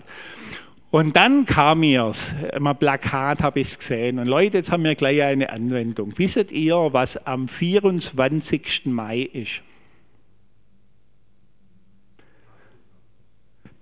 Und 0.91 1.15
dann 1.15 1.45
kam 1.45 1.81
mir 1.81 2.11
ein 2.53 2.77
Plakat 2.77 3.43
habe 3.43 3.59
ich 3.59 3.67
es 3.67 3.79
gesehen 3.79 4.19
und 4.19 4.27
Leute, 4.27 4.57
jetzt 4.57 4.71
haben 4.71 4.83
wir 4.83 4.95
gleich 4.95 5.23
eine 5.23 5.49
Anwendung. 5.49 6.13
Wisst 6.15 6.51
ihr, 6.51 6.75
was 6.91 7.25
am 7.25 7.47
24. 7.47 8.85
Mai 8.85 9.21
ist? 9.21 9.61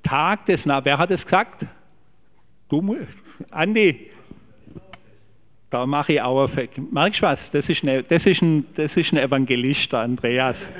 Tag 0.01 0.45
des, 0.45 0.65
na, 0.65 0.83
wer 0.83 0.97
hat 0.97 1.11
es 1.11 1.23
gesagt? 1.23 1.65
Du, 2.73 2.97
Andi, 3.51 4.09
da 5.69 5.85
mache 5.85 6.13
ich 6.13 6.21
auch 6.23 6.49
ein 6.49 6.69
Merkst 6.89 7.21
du 7.21 7.25
was? 7.27 7.51
Das 7.51 7.69
ist, 7.69 7.83
eine, 7.83 8.01
das, 8.01 8.25
ist 8.25 8.41
ein, 8.41 8.65
das 8.73 8.97
ist 8.97 9.13
ein 9.13 9.19
Evangelist, 9.19 9.91
der 9.91 9.99
Andreas. 9.99 10.71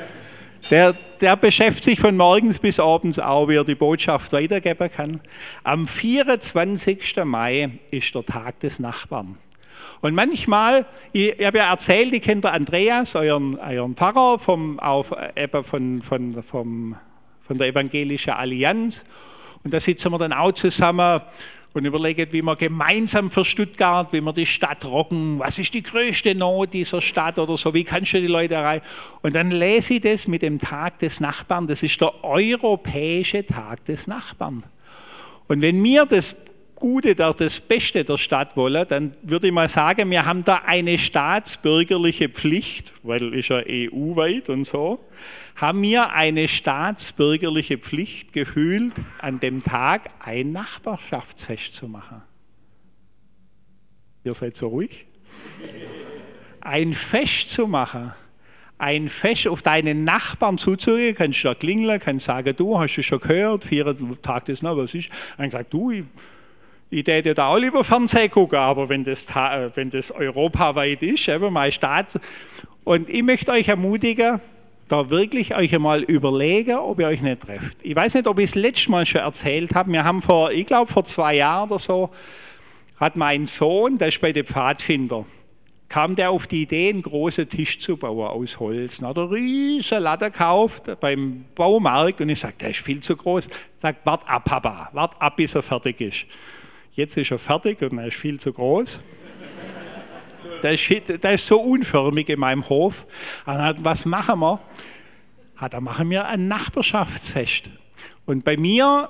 Der, 0.72 0.94
der 1.22 1.36
beschäftigt 1.36 1.84
sich 1.84 2.00
von 2.00 2.18
morgens 2.18 2.58
bis 2.58 2.80
abends 2.80 3.20
auch, 3.20 3.48
wie 3.48 3.58
er 3.58 3.64
die 3.64 3.76
Botschaft 3.76 4.34
weitergeben 4.34 4.90
kann. 4.90 5.22
Am 5.64 5.88
24. 5.88 7.16
Mai 7.26 7.78
ist 7.92 8.16
der 8.16 8.26
Tag 8.26 8.60
des 8.62 8.80
Nachbarn. 8.80 9.38
Und 10.02 10.16
manchmal, 10.16 10.88
ich, 11.12 11.38
ich 11.38 11.46
habe 11.46 11.60
ja 11.60 11.70
erzählt, 11.70 12.12
ich 12.12 12.24
kenne 12.24 12.52
Andreas, 12.52 13.16
euren, 13.16 13.54
euren 13.60 13.94
Pfarrer 13.96 14.40
vom, 14.40 14.80
auf, 14.80 15.14
eben 15.36 15.64
von, 15.64 16.02
von, 16.02 16.42
vom, 16.42 16.96
von 17.44 17.58
der 17.60 17.68
Evangelischen 17.68 18.34
Allianz. 18.34 19.06
Und 19.64 19.76
da 19.76 19.80
sitzen 19.80 20.12
wir 20.12 20.18
dann 20.18 20.34
auch 20.34 20.54
zusammen 20.54 21.22
und 21.74 21.86
überlegt, 21.86 22.32
wie 22.34 22.42
wir 22.42 22.56
gemeinsam 22.56 23.32
für 23.32 23.44
Stuttgart, 23.44 24.14
wie 24.14 24.22
wir 24.22 24.34
die 24.34 24.46
Stadt 24.46 24.86
rocken, 24.86 25.40
was 25.40 25.58
ist 25.58 25.74
die 25.74 25.82
größte 25.82 26.36
Not 26.36 26.74
dieser 26.74 27.02
Stadt 27.02 27.40
oder 27.40 27.58
so, 27.58 27.74
wie 27.74 27.84
kannst 27.84 28.14
du 28.14 28.22
die 28.22 28.28
Leute 28.28 28.54
erreichen? 28.54 28.86
Und 29.22 29.34
dann 29.34 29.50
lese 29.50 29.96
ich 29.96 30.02
das 30.02 30.28
mit 30.28 30.44
dem 30.44 30.60
Tag 30.60 31.00
des 31.00 31.20
Nachbarn, 31.20 31.66
das 31.68 31.82
ist 31.82 32.00
der 32.00 32.24
europäische 32.24 33.46
Tag 33.46 33.84
des 33.86 34.08
Nachbarn. 34.08 34.64
Und 35.48 35.62
wenn 35.62 35.84
wir 35.84 36.06
das 36.06 36.36
Gute, 36.76 37.16
das 37.16 37.60
Beste 37.60 38.04
der 38.04 38.18
Stadt 38.18 38.58
wollen, 38.58 38.86
dann 38.88 39.12
würde 39.22 39.48
ich 39.48 39.54
mal 39.54 39.70
sagen, 39.70 40.10
wir 40.12 40.26
haben 40.26 40.44
da 40.44 40.64
eine 40.66 40.98
staatsbürgerliche 40.98 42.30
Pflicht, 42.30 42.94
weil 43.04 43.34
ist 43.34 43.50
ja 43.50 43.64
EU-weit 43.66 44.50
und 44.50 44.66
so, 44.66 45.04
haben 45.56 45.82
wir 45.82 46.12
eine 46.12 46.48
staatsbürgerliche 46.48 47.78
Pflicht 47.78 48.34
gefühlt, 48.34 48.94
an 49.20 49.40
dem 49.40 49.64
Tag 49.64 50.10
ein 50.20 50.52
Nachbarschaftsfest 50.52 51.76
zu 51.76 51.88
machen. 51.88 52.22
Ihr 54.24 54.34
seid 54.34 54.58
so 54.58 54.68
ruhig. 54.70 55.06
Ein 56.62 56.94
Fest 56.94 57.50
zu 57.50 57.68
machen 57.68 58.14
ein 58.84 59.08
Fest 59.08 59.48
auf 59.48 59.62
deinen 59.62 60.04
Nachbarn 60.04 60.58
zuzugehen, 60.58 61.16
kannst 61.16 61.42
du 61.44 61.48
da 61.48 61.56
klingeln, 61.56 62.02
kannst 62.02 62.26
sagen, 62.26 62.54
du 62.56 62.78
hast 62.78 62.96
du 62.96 63.04
schon 63.04 63.20
gehört, 63.20 63.64
vierten 63.64 64.22
Tag 64.22 64.44
des 64.46 64.62
noch, 64.62 64.76
was 64.76 64.94
ist? 64.94 65.10
Dann 65.38 65.50
sagt 65.52 65.72
du, 65.74 65.92
ich 65.92 66.04
ich 66.94 67.08
hätte 67.08 67.34
da 67.34 67.48
auch 67.48 67.58
lieber 67.58 67.84
Fernsehen 67.84 68.30
gucken, 68.30 68.60
aber 68.60 68.88
wenn 68.88 69.04
das, 69.04 69.26
wenn 69.74 69.90
das 69.90 70.12
europaweit 70.12 71.02
ist, 71.02 71.28
eben 71.28 71.52
mein 71.52 71.72
Staat. 71.72 72.20
Und 72.84 73.10
ich 73.10 73.24
möchte 73.24 73.52
euch 73.52 73.68
ermutigen, 73.68 74.40
da 74.90 75.10
wirklich 75.10 75.56
euch 75.56 75.74
einmal 75.74 76.04
überlegen, 76.04 76.78
ob 76.78 77.00
ihr 77.00 77.08
euch 77.08 77.22
nicht 77.22 77.42
trefft. 77.42 77.78
Ich 77.82 77.96
weiß 77.96 78.14
nicht, 78.14 78.28
ob 78.28 78.38
ich 78.38 78.52
es 78.52 78.56
letztes 78.56 78.90
Mal 78.90 79.08
schon 79.08 79.22
erzählt 79.22 79.74
habe. 79.74 79.92
Wir 79.92 80.04
haben 80.04 80.22
vor, 80.22 80.52
ich 80.52 80.68
glaube 80.68 80.92
vor 80.92 81.04
zwei 81.04 81.38
Jahren 81.38 81.72
oder 81.72 81.80
so, 81.80 82.12
hat 82.98 83.16
mein 83.16 83.48
Sohn, 83.48 83.98
der 83.98 84.10
ist 84.10 84.22
bei 84.22 84.32
den 84.32 84.46
Pfadfinder, 84.46 85.26
kam 85.90 86.16
der 86.16 86.30
auf 86.30 86.46
die 86.46 86.62
Idee, 86.62 86.90
einen 86.90 87.02
großen 87.02 87.50
Tisch 87.50 87.80
zu 87.80 87.98
bauen 87.98 88.28
aus 88.28 88.60
Holz. 88.60 89.00
Dann 89.00 89.10
hat 89.10 89.18
er 89.18 89.32
riesen 89.32 90.00
Latte 90.00 90.30
gekauft 90.30 90.92
beim 91.00 91.46
Baumarkt 91.56 92.22
und 92.22 92.30
ich 92.30 92.40
sage, 92.40 92.54
der 92.62 92.70
ist 92.70 92.82
viel 92.82 93.00
zu 93.00 93.16
groß. 93.16 93.48
Sagt, 93.78 94.06
wart 94.06 94.30
ab, 94.30 94.44
Papa, 94.44 94.90
wart 94.94 95.20
ab, 95.20 95.38
bis 95.38 95.56
er 95.56 95.64
fertig 95.64 96.00
ist. 96.02 96.28
Jetzt 96.96 97.18
ist 97.18 97.32
er 97.32 97.40
fertig 97.40 97.82
und 97.82 97.98
er 97.98 98.08
ist 98.08 98.18
viel 98.18 98.40
zu 98.40 98.54
groß. 98.54 99.02
Der 100.62 100.74
ist, 100.74 100.90
der 101.24 101.34
ist 101.34 101.48
so 101.48 101.60
unförmig 101.60 102.30
in 102.30 102.40
meinem 102.40 102.70
Hof. 102.70 103.08
Und 103.46 103.84
was 103.84 104.06
machen 104.06 104.40
wir? 104.40 104.60
Da 105.70 105.82
machen 105.82 106.10
wir 106.10 106.28
ein 106.28 106.48
Nachbarschaftsfest. 106.48 107.72
Und 108.26 108.44
bei 108.44 108.58
mir, 108.58 109.10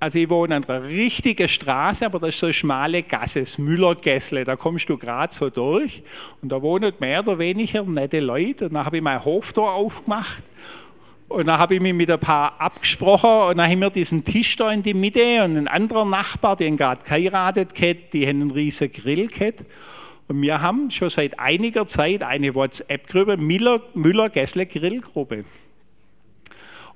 also 0.00 0.18
ich 0.18 0.30
wohne 0.30 0.56
an 0.56 0.64
einer 0.64 0.84
richtigen 0.84 1.48
Straße, 1.48 2.06
aber 2.06 2.18
das 2.18 2.30
ist 2.30 2.38
so 2.38 2.46
eine 2.46 2.52
schmale 2.52 3.02
Gasse, 3.02 3.40
das 3.40 3.58
Müllergässle, 3.58 4.44
da 4.44 4.56
kommst 4.56 4.88
du 4.88 4.96
gerade 4.96 5.34
so 5.34 5.50
durch. 5.50 6.02
Und 6.40 6.50
da 6.50 6.62
wohnen 6.62 6.92
mehr 6.98 7.20
oder 7.20 7.38
weniger 7.38 7.82
nette 7.82 8.20
Leute. 8.20 8.66
Und 8.66 8.74
dann 8.74 8.86
habe 8.86 8.96
ich 8.96 9.02
mein 9.02 9.22
Hoftor 9.22 9.72
aufgemacht 9.72 10.44
und 11.28 11.46
dann 11.46 11.58
habe 11.58 11.74
ich 11.74 11.80
mich 11.80 11.92
mit 11.92 12.10
ein 12.10 12.18
paar 12.18 12.58
abgesprochen 12.58 13.50
und 13.50 13.58
dann 13.58 13.70
haben 13.70 13.80
wir 13.80 13.90
diesen 13.90 14.24
Tisch 14.24 14.56
da 14.56 14.72
in 14.72 14.82
die 14.82 14.94
Mitte 14.94 15.44
und 15.44 15.56
ein 15.56 15.68
anderer 15.68 16.06
Nachbar, 16.06 16.56
den 16.56 16.76
gerade 16.76 17.04
geheiratet 17.04 17.80
hat, 17.80 18.12
die 18.12 18.26
haben 18.26 18.40
einen 18.40 18.50
riesen 18.50 18.90
Grill 18.90 19.28
gehabt. 19.28 19.64
Und 20.26 20.42
wir 20.42 20.60
haben 20.60 20.90
schon 20.90 21.10
seit 21.10 21.38
einiger 21.38 21.86
Zeit 21.86 22.22
eine 22.22 22.54
WhatsApp-Gruppe, 22.54 23.36
Müller-Gessle-Grillgruppe. 23.38 25.44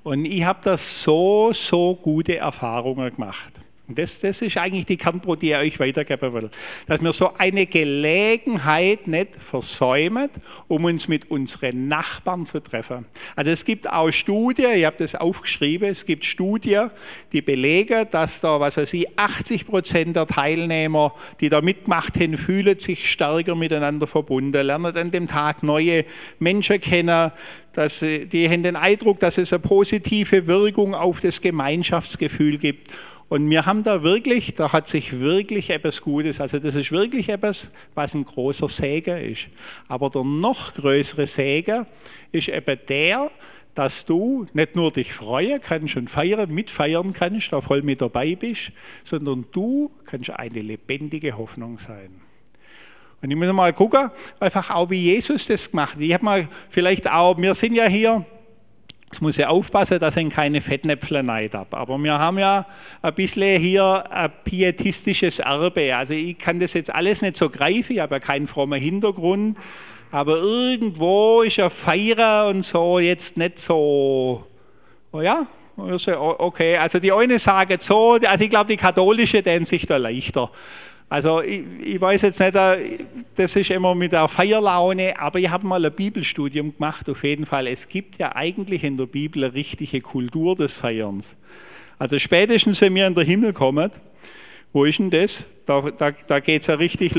Und 0.03 0.25
ich 0.25 0.43
habe 0.43 0.59
da 0.63 0.77
so, 0.77 1.51
so 1.53 1.95
gute 1.95 2.37
Erfahrungen 2.37 3.11
gemacht. 3.11 3.62
Das, 3.85 4.21
das 4.21 4.41
ist 4.41 4.55
eigentlich 4.55 4.85
die 4.85 4.95
Kernbrot, 4.95 5.41
die 5.41 5.51
ich 5.51 5.57
euch 5.57 5.79
weitergeben 5.79 6.31
will. 6.31 6.49
Dass 6.87 7.01
wir 7.01 7.11
so 7.11 7.33
eine 7.37 7.65
Gelegenheit 7.65 9.07
nicht 9.07 9.35
versäumen, 9.35 10.29
um 10.69 10.85
uns 10.85 11.09
mit 11.09 11.29
unseren 11.29 11.89
Nachbarn 11.89 12.45
zu 12.45 12.61
treffen. 12.61 13.05
Also 13.35 13.51
es 13.51 13.65
gibt 13.65 13.91
auch 13.91 14.09
Studien, 14.09 14.71
ich 14.75 14.85
habe 14.85 14.95
das 14.99 15.15
aufgeschrieben, 15.15 15.89
es 15.89 16.05
gibt 16.05 16.23
Studien, 16.23 16.91
die 17.33 17.41
belegen, 17.41 18.07
dass 18.09 18.39
da, 18.39 18.57
was 18.57 18.77
weiß 18.77 18.93
ich, 18.93 19.19
80 19.19 19.67
Prozent 19.67 20.15
der 20.15 20.27
Teilnehmer, 20.27 21.13
die 21.41 21.49
da 21.49 21.59
mitgemacht 21.59 22.17
haben, 22.21 22.37
fühlen 22.37 22.79
sich 22.79 23.11
stärker 23.11 23.55
miteinander 23.55 24.07
verbunden, 24.07 24.65
lernen 24.65 24.95
an 24.95 25.11
dem 25.11 25.27
Tag 25.27 25.61
neue 25.61 26.05
Menschen 26.39 26.79
kennen, 26.79 27.33
dass, 27.73 27.99
die 27.99 28.49
haben 28.49 28.63
den 28.63 28.75
Eindruck, 28.77 29.19
dass 29.19 29.37
es 29.37 29.51
eine 29.51 29.59
positive 29.59 30.47
Wirkung 30.47 30.95
auf 30.95 31.19
das 31.19 31.41
Gemeinschaftsgefühl 31.41 32.59
gibt. 32.59 32.89
Und 33.29 33.49
wir 33.49 33.65
haben 33.65 33.83
da 33.83 34.03
wirklich, 34.03 34.53
da 34.53 34.71
hat 34.73 34.87
sich 34.87 35.19
wirklich 35.19 35.69
etwas 35.69 36.01
Gutes, 36.01 36.39
also 36.39 36.59
das 36.59 36.75
ist 36.75 36.91
wirklich 36.91 37.29
etwas, 37.29 37.71
was 37.95 38.13
ein 38.13 38.25
großer 38.25 38.67
Segen 38.67 39.17
ist. 39.17 39.47
Aber 39.87 40.09
der 40.09 40.23
noch 40.23 40.73
größere 40.73 41.25
Segen 41.25 41.85
ist 42.31 42.49
eben 42.49 42.79
der, 42.87 43.31
dass 43.75 44.05
du 44.05 44.45
nicht 44.53 44.75
nur 44.75 44.91
dich 44.91 45.13
freuen 45.13 45.59
kannst 45.61 45.95
und 45.95 46.09
feiern, 46.09 46.53
mitfeiern 46.53 47.13
kannst, 47.13 47.51
da 47.53 47.61
voll 47.61 47.81
mit 47.81 48.01
dabei 48.01 48.35
bist, 48.35 48.71
sondern 49.03 49.45
du 49.51 49.91
kannst 50.05 50.29
eine 50.29 50.61
lebendige 50.61 51.37
Hoffnung 51.37 51.79
sein. 51.79 52.21
Und 53.21 53.31
ich 53.31 53.37
muss 53.37 53.51
mal 53.53 53.73
gucken, 53.73 54.11
einfach 54.39 54.69
auch 54.69 54.89
wie 54.89 54.99
Jesus 54.99 55.47
das 55.47 55.71
gemacht 55.71 55.95
hat. 55.95 56.01
Ich 56.01 56.13
habe 56.13 56.25
mal 56.25 56.47
vielleicht 56.69 57.09
auch, 57.09 57.37
wir 57.37 57.55
sind 57.55 57.73
ja 57.73 57.85
hier 57.85 58.25
Jetzt 59.13 59.21
muss 59.21 59.37
ich 59.37 59.45
aufpassen, 59.45 59.99
dass 59.99 60.17
ich 60.17 60.27
keine 60.29 60.59
Fettnäpfle 60.59 61.21
neid 61.21 61.53
habe. 61.53 61.77
Aber 61.77 61.99
wir 61.99 62.17
haben 62.17 62.39
ja 62.39 62.65
ein 63.03 63.13
bisschen 63.13 63.61
hier 63.61 64.03
ein 64.09 64.31
pietistisches 64.43 65.37
Erbe. 65.37 65.95
Also 65.95 66.15
ich 66.15 66.35
kann 66.35 66.59
das 66.59 66.73
jetzt 66.73 66.91
alles 66.91 67.21
nicht 67.21 67.37
so 67.37 67.51
greifen, 67.51 67.93
ich 67.93 67.99
habe 67.99 68.15
ja 68.15 68.19
keinen 68.19 68.47
frommen 68.47 68.81
Hintergrund. 68.81 69.55
Aber 70.09 70.37
irgendwo 70.37 71.43
ist 71.43 71.57
ja 71.57 71.69
Feiern 71.69 72.55
und 72.55 72.61
so 72.63 72.97
jetzt 72.97 73.37
nicht 73.37 73.59
so, 73.59 74.47
oh 75.11 75.21
ja, 75.21 75.45
okay. 75.77 76.77
Also 76.77 76.97
die 76.97 77.11
eine 77.11 77.37
sagen 77.37 77.77
so, 77.79 78.13
also 78.13 78.43
ich 78.43 78.49
glaube, 78.49 78.71
die 78.71 78.77
katholische 78.77 79.43
dehnt 79.43 79.67
sich 79.67 79.85
da 79.85 79.97
leichter. 79.97 80.49
Also 81.09 81.41
ich, 81.41 81.63
ich, 81.83 82.01
weiß 82.01 82.23
jetzt 82.23 82.39
nicht, 82.39 82.55
äh, 82.55 82.97
das 83.35 83.55
ist 83.55 83.69
immer 83.69 83.93
mit 83.93 84.11
der 84.11 84.27
Feierlaune, 84.27 85.19
aber 85.19 85.39
ich 85.39 85.49
habe 85.49 85.67
mal 85.67 85.85
ein 85.85 85.91
Bibelstudium 85.93 86.73
gemacht, 86.73 87.09
auf 87.09 87.23
jeden 87.23 87.45
Fall. 87.45 87.67
Es 87.67 87.87
gibt 87.87 88.17
ja 88.17 88.35
eigentlich 88.35 88.83
in 88.83 88.97
der 88.97 89.05
Bibel 89.05 89.43
eine 89.43 89.53
richtige 89.53 90.01
Kultur 90.01 90.55
des 90.55 90.73
Feierns. 90.73 91.35
Also 91.99 92.17
spätestens, 92.17 92.81
wenn 92.81 92.95
wir 92.95 93.07
in 93.07 93.13
den 93.13 93.25
Himmel 93.25 93.53
kommen, 93.53 93.91
wo 94.71 94.85
ist 94.85 94.99
denn 94.99 95.11
das? 95.11 95.45
Da, 95.65 95.81
da, 95.81 96.11
da 96.11 96.39
geht 96.39 96.61
es 96.61 96.67
ja 96.67 96.75
richtig... 96.75 97.13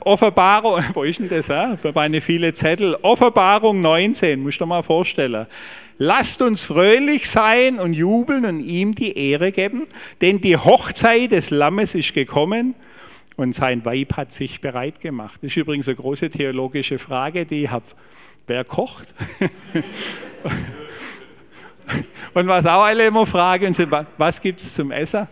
Offenbarung, 0.00 0.82
wo 0.94 1.04
ist 1.04 1.20
denn 1.20 1.28
das? 1.28 1.48
Bei 1.48 1.92
meine 1.94 2.20
viele 2.20 2.54
Zettel. 2.54 2.96
Offenbarung 3.02 3.80
19, 3.80 4.40
musst 4.40 4.60
du 4.60 4.64
dir 4.64 4.68
mal 4.68 4.82
vorstellen. 4.82 5.46
Lasst 5.98 6.42
uns 6.42 6.64
fröhlich 6.64 7.30
sein 7.30 7.78
und 7.78 7.92
jubeln 7.92 8.44
und 8.44 8.60
ihm 8.60 8.94
die 8.94 9.16
Ehre 9.16 9.52
geben, 9.52 9.84
denn 10.20 10.40
die 10.40 10.56
Hochzeit 10.56 11.30
des 11.30 11.50
Lammes 11.50 11.94
ist 11.94 12.14
gekommen 12.14 12.74
und 13.36 13.54
sein 13.54 13.84
Weib 13.84 14.16
hat 14.16 14.32
sich 14.32 14.60
bereit 14.60 15.00
gemacht. 15.00 15.38
Das 15.42 15.52
ist 15.52 15.56
übrigens 15.56 15.86
eine 15.86 15.96
große 15.96 16.30
theologische 16.30 16.98
Frage, 16.98 17.46
die 17.46 17.64
ich 17.64 17.70
habe. 17.70 17.84
Wer 18.46 18.64
kocht? 18.64 19.06
und 22.34 22.46
was 22.46 22.66
auch 22.66 22.82
alle 22.82 23.06
immer 23.06 23.24
fragen, 23.24 23.74
was 24.18 24.40
gibt 24.40 24.60
es 24.60 24.74
zum 24.74 24.90
Essen? 24.90 25.28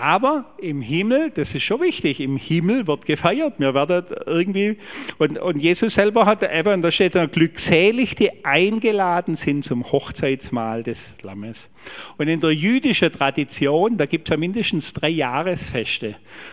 Aber 0.00 0.46
im 0.58 0.80
Himmel, 0.80 1.30
das 1.30 1.54
ist 1.54 1.64
schon 1.64 1.80
wichtig, 1.80 2.20
im 2.20 2.36
Himmel 2.36 2.86
wird 2.86 3.04
gefeiert. 3.04 3.54
Wir 3.58 3.74
werden 3.74 4.04
irgendwie, 4.26 4.76
und, 5.18 5.38
und 5.38 5.58
Jesus 5.58 5.94
selber 5.94 6.24
hat 6.24 6.42
eben, 6.42 6.82
da 6.82 6.90
steht 6.90 7.14
dann, 7.14 7.30
glückselig, 7.30 8.14
die 8.14 8.44
eingeladen 8.44 9.34
sind 9.34 9.64
zum 9.64 9.90
Hochzeitsmahl 9.90 10.82
des 10.82 11.16
Lammes. 11.22 11.70
Und 12.16 12.28
in 12.28 12.40
der 12.40 12.52
jüdischen 12.52 13.10
Tradition, 13.10 13.96
da 13.96 14.06
gibt 14.06 14.28
es 14.28 14.30
ja 14.30 14.36
mindestens 14.36 14.92
drei 14.92 15.08
Jahresfeste. 15.08 16.08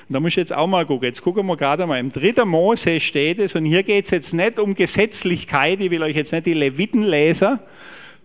Und 0.07 0.13
da 0.13 0.19
muss 0.19 0.29
ich 0.29 0.37
jetzt 0.37 0.53
auch 0.53 0.67
mal 0.67 0.85
gucken. 0.85 1.05
Jetzt 1.05 1.21
gucken 1.21 1.45
wir 1.45 1.55
gerade 1.55 1.85
mal, 1.85 1.99
im 1.99 2.11
dritten 2.11 2.47
Mose 2.47 2.99
steht 2.99 3.39
es, 3.39 3.55
und 3.55 3.65
hier 3.65 3.83
geht 3.83 4.05
es 4.05 4.11
jetzt 4.11 4.33
nicht 4.33 4.57
um 4.57 4.73
Gesetzlichkeit, 4.73 5.81
ich 5.81 5.91
will 5.91 6.01
euch 6.01 6.15
jetzt 6.15 6.31
nicht 6.31 6.47
die 6.47 6.53
Leviten 6.53 7.03
lesen, 7.03 7.59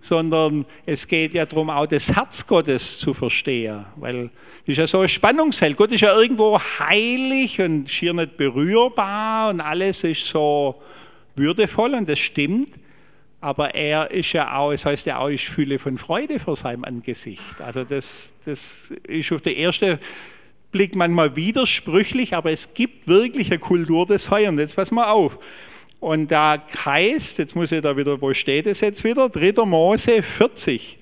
sondern 0.01 0.65
es 0.87 1.07
geht 1.07 1.35
ja 1.35 1.47
darum, 1.47 1.71
auch 1.71 1.87
das 1.87 2.15
Herz 2.15 2.47
Gottes 2.47 2.99
zu 2.99 3.13
verstehen. 3.13 3.85
Weil 3.97 4.31
das 4.61 4.69
ist 4.69 4.77
ja 4.79 4.87
so 4.87 5.01
ein 5.01 5.09
Spannungsfeld. 5.09 5.77
Gott 5.77 5.93
ist 5.93 6.01
ja 6.01 6.19
irgendwo 6.19 6.59
heilig 6.59 7.61
und 7.61 7.89
schier 7.89 8.13
nicht 8.13 8.37
berührbar 8.37 9.51
und 9.51 9.61
alles 9.61 10.05
ist 10.05 10.27
so 10.27 10.81
würdevoll 11.37 11.95
und 11.95 12.09
das 12.09 12.19
stimmt. 12.19 12.71
Aber 13.43 13.75
er 13.75 14.11
ist 14.11 14.33
ja 14.33 14.57
auch, 14.57 14.73
es 14.73 14.85
heißt 14.85 15.07
ja 15.07 15.19
auch, 15.19 15.29
ich 15.29 15.49
fühle 15.49 15.79
von 15.79 15.97
Freude 15.97 16.39
vor 16.39 16.57
seinem 16.57 16.85
Angesicht. 16.85 17.61
Also 17.61 17.85
das, 17.85 18.35
das 18.45 18.93
ist 19.07 19.33
auf 19.33 19.41
den 19.41 19.57
ersten 19.57 19.99
Blick 20.73 20.95
manchmal 20.95 21.35
widersprüchlich, 21.37 22.35
aber 22.35 22.53
es 22.53 22.75
gibt 22.75 23.09
wirklich 23.09 23.51
eine 23.51 23.59
Kultur 23.59 24.07
des 24.07 24.27
Feiern. 24.27 24.59
Jetzt 24.59 24.77
pass 24.77 24.91
mal 24.91 25.11
auf. 25.11 25.39
Und 26.01 26.33
da 26.33 26.63
heißt, 26.85 27.39
jetzt 27.39 27.55
muss 27.55 27.71
ich 27.73 27.83
da 27.83 27.97
wieder, 27.97 28.21
wo 28.21 28.33
steht 28.33 28.67
es 28.67 28.81
jetzt 28.81 29.05
wieder? 29.05 29.29
3. 29.29 29.65
Mose 29.67 30.23
40. 30.23 30.99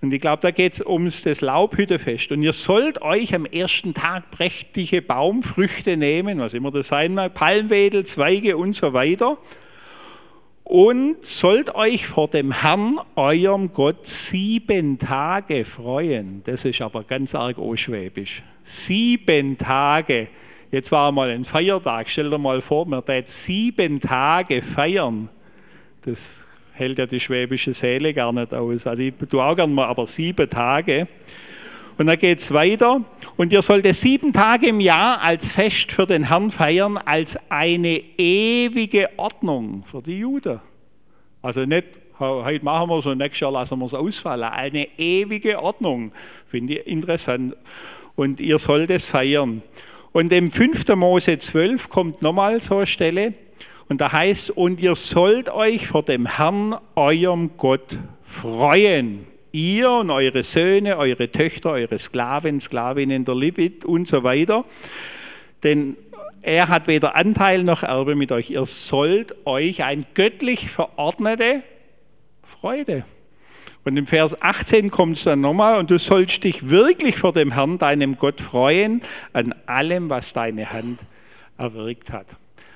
Und 0.00 0.12
ich 0.12 0.20
glaube, 0.20 0.42
da 0.42 0.50
geht 0.50 0.72
es 0.72 0.84
ums 0.84 1.22
das 1.22 1.42
Laubhüttefest. 1.42 2.32
Und 2.32 2.42
ihr 2.42 2.52
sollt 2.52 3.02
euch 3.02 3.36
am 3.36 3.46
ersten 3.46 3.94
Tag 3.94 4.32
prächtige 4.32 5.00
Baumfrüchte 5.00 5.96
nehmen, 5.96 6.40
was 6.40 6.54
immer 6.54 6.72
das 6.72 6.88
sein 6.88 7.14
mag, 7.14 7.34
Palmwedel, 7.34 8.04
Zweige 8.04 8.56
und 8.56 8.74
so 8.74 8.92
weiter. 8.92 9.38
Und 10.64 11.24
sollt 11.24 11.76
euch 11.76 12.08
vor 12.08 12.26
dem 12.26 12.50
Herrn, 12.50 12.98
eurem 13.14 13.72
Gott, 13.72 14.06
sieben 14.06 14.98
Tage 14.98 15.64
freuen. 15.64 16.42
Das 16.44 16.64
ist 16.64 16.80
aber 16.82 17.04
ganz 17.04 17.36
arg 17.36 17.58
oschwäbisch. 17.58 18.42
Sieben 18.64 19.56
Tage. 19.56 20.28
Jetzt 20.72 20.90
war 20.90 21.12
mal 21.12 21.28
ein 21.28 21.44
Feiertag, 21.44 22.08
stell 22.08 22.30
dir 22.30 22.38
mal 22.38 22.62
vor, 22.62 22.86
man 22.86 23.02
hat 23.06 23.28
sieben 23.28 24.00
Tage 24.00 24.62
feiern. 24.62 25.28
Das 26.00 26.46
hält 26.72 26.96
ja 26.96 27.04
die 27.04 27.20
schwäbische 27.20 27.74
Seele 27.74 28.14
gar 28.14 28.32
nicht 28.32 28.54
aus. 28.54 28.86
Also 28.86 29.02
ich 29.02 29.12
tue 29.28 29.44
auch 29.44 29.54
gerne 29.54 29.70
mal, 29.70 29.84
aber 29.84 30.06
sieben 30.06 30.48
Tage. 30.48 31.08
Und 31.98 32.06
dann 32.06 32.16
geht 32.16 32.38
es 32.38 32.50
weiter. 32.54 33.02
Und 33.36 33.52
ihr 33.52 33.60
sollt 33.60 33.84
sieben 33.94 34.32
Tage 34.32 34.68
im 34.68 34.80
Jahr 34.80 35.20
als 35.20 35.52
Fest 35.52 35.92
für 35.92 36.06
den 36.06 36.28
Herrn 36.28 36.50
feiern, 36.50 36.96
als 36.96 37.38
eine 37.50 38.02
ewige 38.16 39.10
Ordnung 39.18 39.84
für 39.84 40.00
die 40.00 40.20
Juden. 40.20 40.58
Also 41.42 41.66
nicht, 41.66 41.84
heute 42.18 42.64
machen 42.64 42.88
wir 42.88 42.96
es 42.96 43.04
und 43.04 43.18
nächstes 43.18 43.40
Jahr 43.40 43.52
lassen 43.52 43.78
wir 43.78 43.84
es 43.84 43.92
ausfallen. 43.92 44.44
Eine 44.44 44.88
ewige 44.96 45.62
Ordnung. 45.62 46.12
Finde 46.46 46.78
ich 46.78 46.86
interessant. 46.86 47.54
Und 48.16 48.40
ihr 48.40 48.58
sollt 48.58 48.88
es 48.88 49.10
feiern. 49.10 49.60
Und 50.12 50.32
im 50.32 50.50
5. 50.50 50.88
Mose 50.94 51.38
12 51.38 51.88
kommt 51.88 52.22
nochmal 52.22 52.60
eine 52.70 52.86
Stelle 52.86 53.34
und 53.88 54.00
da 54.00 54.12
heißt, 54.12 54.50
und 54.50 54.80
ihr 54.80 54.94
sollt 54.94 55.50
euch 55.50 55.86
vor 55.86 56.02
dem 56.02 56.26
Herrn, 56.26 56.76
eurem 56.94 57.50
Gott, 57.56 57.98
freuen. 58.22 59.26
Ihr 59.52 59.90
und 59.90 60.10
eure 60.10 60.42
Söhne, 60.42 60.96
eure 60.96 61.30
Töchter, 61.30 61.72
eure 61.72 61.98
Sklaven, 61.98 62.60
Sklavinnen 62.60 63.24
der 63.24 63.34
Levit 63.34 63.84
und 63.84 64.08
so 64.08 64.22
weiter. 64.22 64.64
Denn 65.62 65.96
er 66.40 66.68
hat 66.68 66.88
weder 66.88 67.16
Anteil 67.16 67.62
noch 67.62 67.82
Erbe 67.82 68.14
mit 68.14 68.32
euch. 68.32 68.50
Ihr 68.50 68.64
sollt 68.64 69.34
euch 69.46 69.84
ein 69.84 70.04
göttlich 70.14 70.70
verordnete 70.70 71.62
Freude 72.42 73.04
und 73.84 73.96
im 73.96 74.06
Vers 74.06 74.40
18 74.40 74.90
kommt 74.90 75.16
es 75.16 75.24
dann 75.24 75.40
nochmal, 75.40 75.78
und 75.78 75.90
du 75.90 75.98
sollst 75.98 76.44
dich 76.44 76.70
wirklich 76.70 77.16
vor 77.16 77.32
dem 77.32 77.52
Herrn, 77.52 77.78
deinem 77.78 78.16
Gott, 78.16 78.40
freuen 78.40 79.00
an 79.32 79.54
allem, 79.66 80.08
was 80.08 80.32
deine 80.32 80.72
Hand 80.72 81.00
erwirkt 81.58 82.12
hat. 82.12 82.26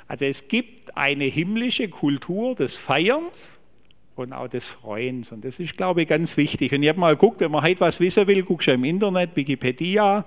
Also 0.08 0.24
es 0.24 0.48
gibt 0.48 0.96
eine 0.96 1.24
himmlische 1.24 1.88
Kultur 1.88 2.54
des 2.54 2.76
Feierns 2.76 3.58
und 4.16 4.32
auch 4.32 4.48
des 4.48 4.66
Freuens. 4.66 5.30
Und 5.32 5.44
das 5.44 5.58
ist, 5.58 5.76
glaube 5.76 6.02
ich, 6.02 6.08
ganz 6.08 6.36
wichtig. 6.36 6.72
Und 6.72 6.82
ich 6.82 6.88
habe 6.88 6.98
mal 6.98 7.14
geguckt, 7.14 7.40
wenn 7.40 7.50
man 7.50 7.62
heute 7.62 7.80
was 7.80 8.00
wissen 8.00 8.26
will, 8.26 8.42
guckst 8.42 8.68
du 8.68 8.72
im 8.72 8.84
Internet, 8.84 9.30
Wikipedia. 9.34 10.24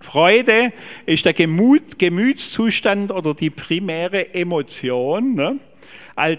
Freude 0.00 0.72
ist 1.04 1.24
der 1.24 1.32
Gemut, 1.32 1.98
Gemütszustand 1.98 3.10
oder 3.10 3.34
die 3.34 3.50
primäre 3.50 4.34
Emotion. 4.34 5.34
Ne? 5.34 5.58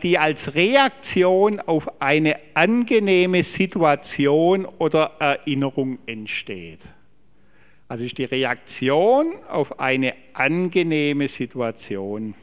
Die 0.02 0.18
als 0.18 0.56
Reaktion 0.56 1.60
auf 1.60 2.02
eine 2.02 2.36
angenehme 2.54 3.44
Situation 3.44 4.66
oder 4.66 5.12
Erinnerung 5.20 6.00
entsteht. 6.06 6.80
Also 7.88 8.04
ist 8.04 8.18
die 8.18 8.26
Reaktion 8.26 9.36
auf 9.48 9.80
eine 9.80 10.14
angenehme 10.34 11.28
Situation. 11.28 12.34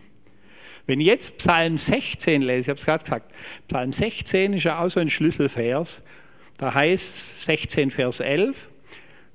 Wenn 0.86 1.00
ich 1.00 1.06
jetzt 1.06 1.38
Psalm 1.38 1.78
16 1.78 2.42
lese, 2.42 2.60
ich 2.60 2.68
habe 2.68 2.78
es 2.78 2.84
gerade 2.84 3.04
gesagt, 3.04 3.32
Psalm 3.68 3.92
16 3.92 4.54
ist 4.54 4.64
ja 4.64 4.82
auch 4.82 4.90
so 4.90 5.00
ein 5.00 5.10
Schlüsselvers, 5.10 6.02
da 6.58 6.74
heißt 6.74 7.44
16 7.44 7.90
Vers 7.90 8.20
11, 8.20 8.70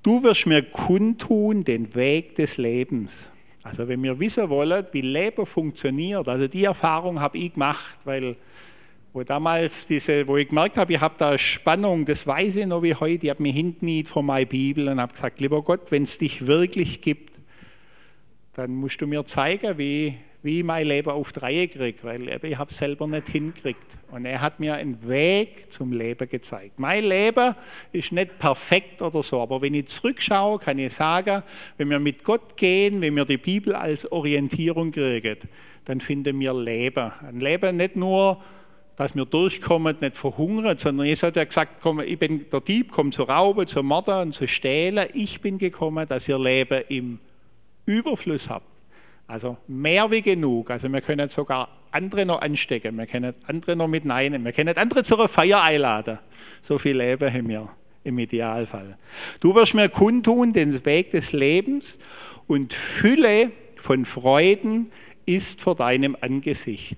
du 0.03 0.23
wirst 0.23 0.45
mir 0.45 0.63
kundtun 0.63 1.63
den 1.63 1.95
Weg 1.95 2.35
des 2.35 2.57
Lebens. 2.57 3.31
Also 3.69 3.87
wenn 3.87 4.03
wir 4.03 4.19
wissen 4.19 4.49
wollen, 4.49 4.83
wie 4.93 5.01
Leben 5.01 5.45
funktioniert, 5.45 6.27
also 6.27 6.47
die 6.47 6.63
Erfahrung 6.63 7.19
habe 7.19 7.37
ich 7.37 7.53
gemacht, 7.53 7.99
weil 8.03 8.35
wo 9.13 9.23
damals 9.23 9.85
diese, 9.85 10.27
wo 10.27 10.37
ich 10.37 10.49
gemerkt 10.49 10.77
habe, 10.77 10.93
ich 10.93 10.99
habe 10.99 11.13
da 11.19 11.37
Spannung, 11.37 12.03
das 12.05 12.25
weiß 12.25 12.55
ich 12.57 12.65
noch 12.65 12.81
wie 12.81 12.95
heute, 12.95 13.27
ich 13.27 13.29
habe 13.29 13.43
mich 13.43 13.55
hinten 13.55 14.05
vor 14.05 14.23
meiner 14.23 14.47
Bibel 14.47 14.87
und 14.87 14.99
habe 14.99 15.13
gesagt, 15.13 15.39
lieber 15.39 15.61
Gott, 15.61 15.91
wenn 15.91 16.03
es 16.03 16.17
dich 16.17 16.47
wirklich 16.47 17.01
gibt, 17.01 17.33
dann 18.53 18.73
musst 18.73 19.01
du 19.01 19.07
mir 19.07 19.23
zeigen, 19.25 19.77
wie, 19.77 20.15
wie 20.41 20.59
ich 20.59 20.63
mein 20.63 20.87
Leben 20.87 21.09
auf 21.09 21.33
die 21.33 21.39
Reihe 21.39 21.67
kriege, 21.67 21.97
weil 22.03 22.39
ich 22.43 22.57
habe 22.57 22.71
es 22.71 22.77
selber 22.77 23.07
nicht 23.07 23.27
hingekriegt. 23.27 23.85
Und 24.09 24.25
er 24.25 24.39
hat 24.39 24.59
mir 24.59 24.75
einen 24.75 25.05
Weg 25.07 25.71
zum 25.71 25.91
Leben 25.91 26.29
gezeigt. 26.29 26.79
Mein 26.79 27.03
Leben 27.03 27.55
ist 27.91 28.13
nicht 28.13 28.39
perfekt 28.39 29.01
oder 29.01 29.21
so, 29.21 29.41
aber 29.41 29.61
wenn 29.61 29.73
ich 29.73 29.87
zurückschaue, 29.87 30.59
kann 30.59 30.77
ich 30.79 30.93
sagen, 30.93 31.43
wenn 31.77 31.89
wir 31.89 31.99
mit 31.99 32.23
Gott 32.23 32.55
gehen, 32.55 33.01
wenn 33.01 33.15
wir 33.15 33.25
die 33.25 33.37
Bibel 33.37 33.75
als 33.75 34.09
Orientierung 34.11 34.91
kriegen, 34.91 35.37
dann 35.83 35.99
finden 35.99 36.39
wir 36.39 36.53
Leben. 36.53 37.11
Ein 37.21 37.39
Leben 37.41 37.75
nicht 37.75 37.97
nur, 37.97 38.41
dass 38.95 39.15
wir 39.15 39.25
durchkommen, 39.25 39.97
nicht 39.99 40.17
verhungern, 40.17 40.77
sondern 40.77 41.05
Jesus 41.05 41.23
hat 41.23 41.35
ja 41.35 41.43
gesagt, 41.43 41.81
komm, 41.81 41.99
ich 41.99 42.19
bin 42.19 42.49
der 42.49 42.61
Dieb, 42.61 42.91
komm 42.91 43.11
zu 43.11 43.23
rauben, 43.23 43.67
zu 43.67 43.83
morden 43.83 44.21
und 44.21 44.33
zu 44.33 44.47
stehlen. 44.47 45.07
Ich 45.13 45.41
bin 45.41 45.57
gekommen, 45.57 46.07
dass 46.07 46.29
ihr 46.29 46.39
Leben 46.39 46.83
im 46.87 47.19
Überfluss 47.85 48.49
habt. 48.49 48.68
Also 49.29 49.57
mehr 49.67 50.09
wie 50.09 50.23
genug. 50.23 50.71
Also 50.71 50.91
wir 50.91 51.01
können 51.01 51.29
sogar 51.29 51.69
andere 51.91 52.25
noch 52.25 52.41
anstecken, 52.41 52.97
wir 52.97 53.05
können 53.05 53.33
andere 53.45 53.75
noch 53.75 53.87
mit 53.87 54.03
Nein, 54.03 54.43
wir 54.43 54.51
können 54.51 54.75
andere 54.75 55.03
zu 55.03 55.17
einer 55.19 55.27
Feier 55.27 55.61
einladen. 55.61 56.17
So 56.63 56.79
viel 56.79 56.97
Leben 56.97 57.31
haben 57.31 57.47
wir 57.47 57.69
im 58.03 58.17
Idealfall. 58.17 58.97
Du 59.39 59.53
wirst 59.53 59.75
mir 59.75 59.87
kundtun 59.87 60.51
den 60.51 60.83
Weg 60.83 61.11
des 61.11 61.31
Lebens 61.31 61.99
und 62.47 62.73
Fülle 62.73 63.51
von 63.75 64.03
Freuden 64.03 64.91
ist 65.27 65.61
vor 65.61 65.75
deinem 65.75 66.17
Angesicht. 66.19 66.97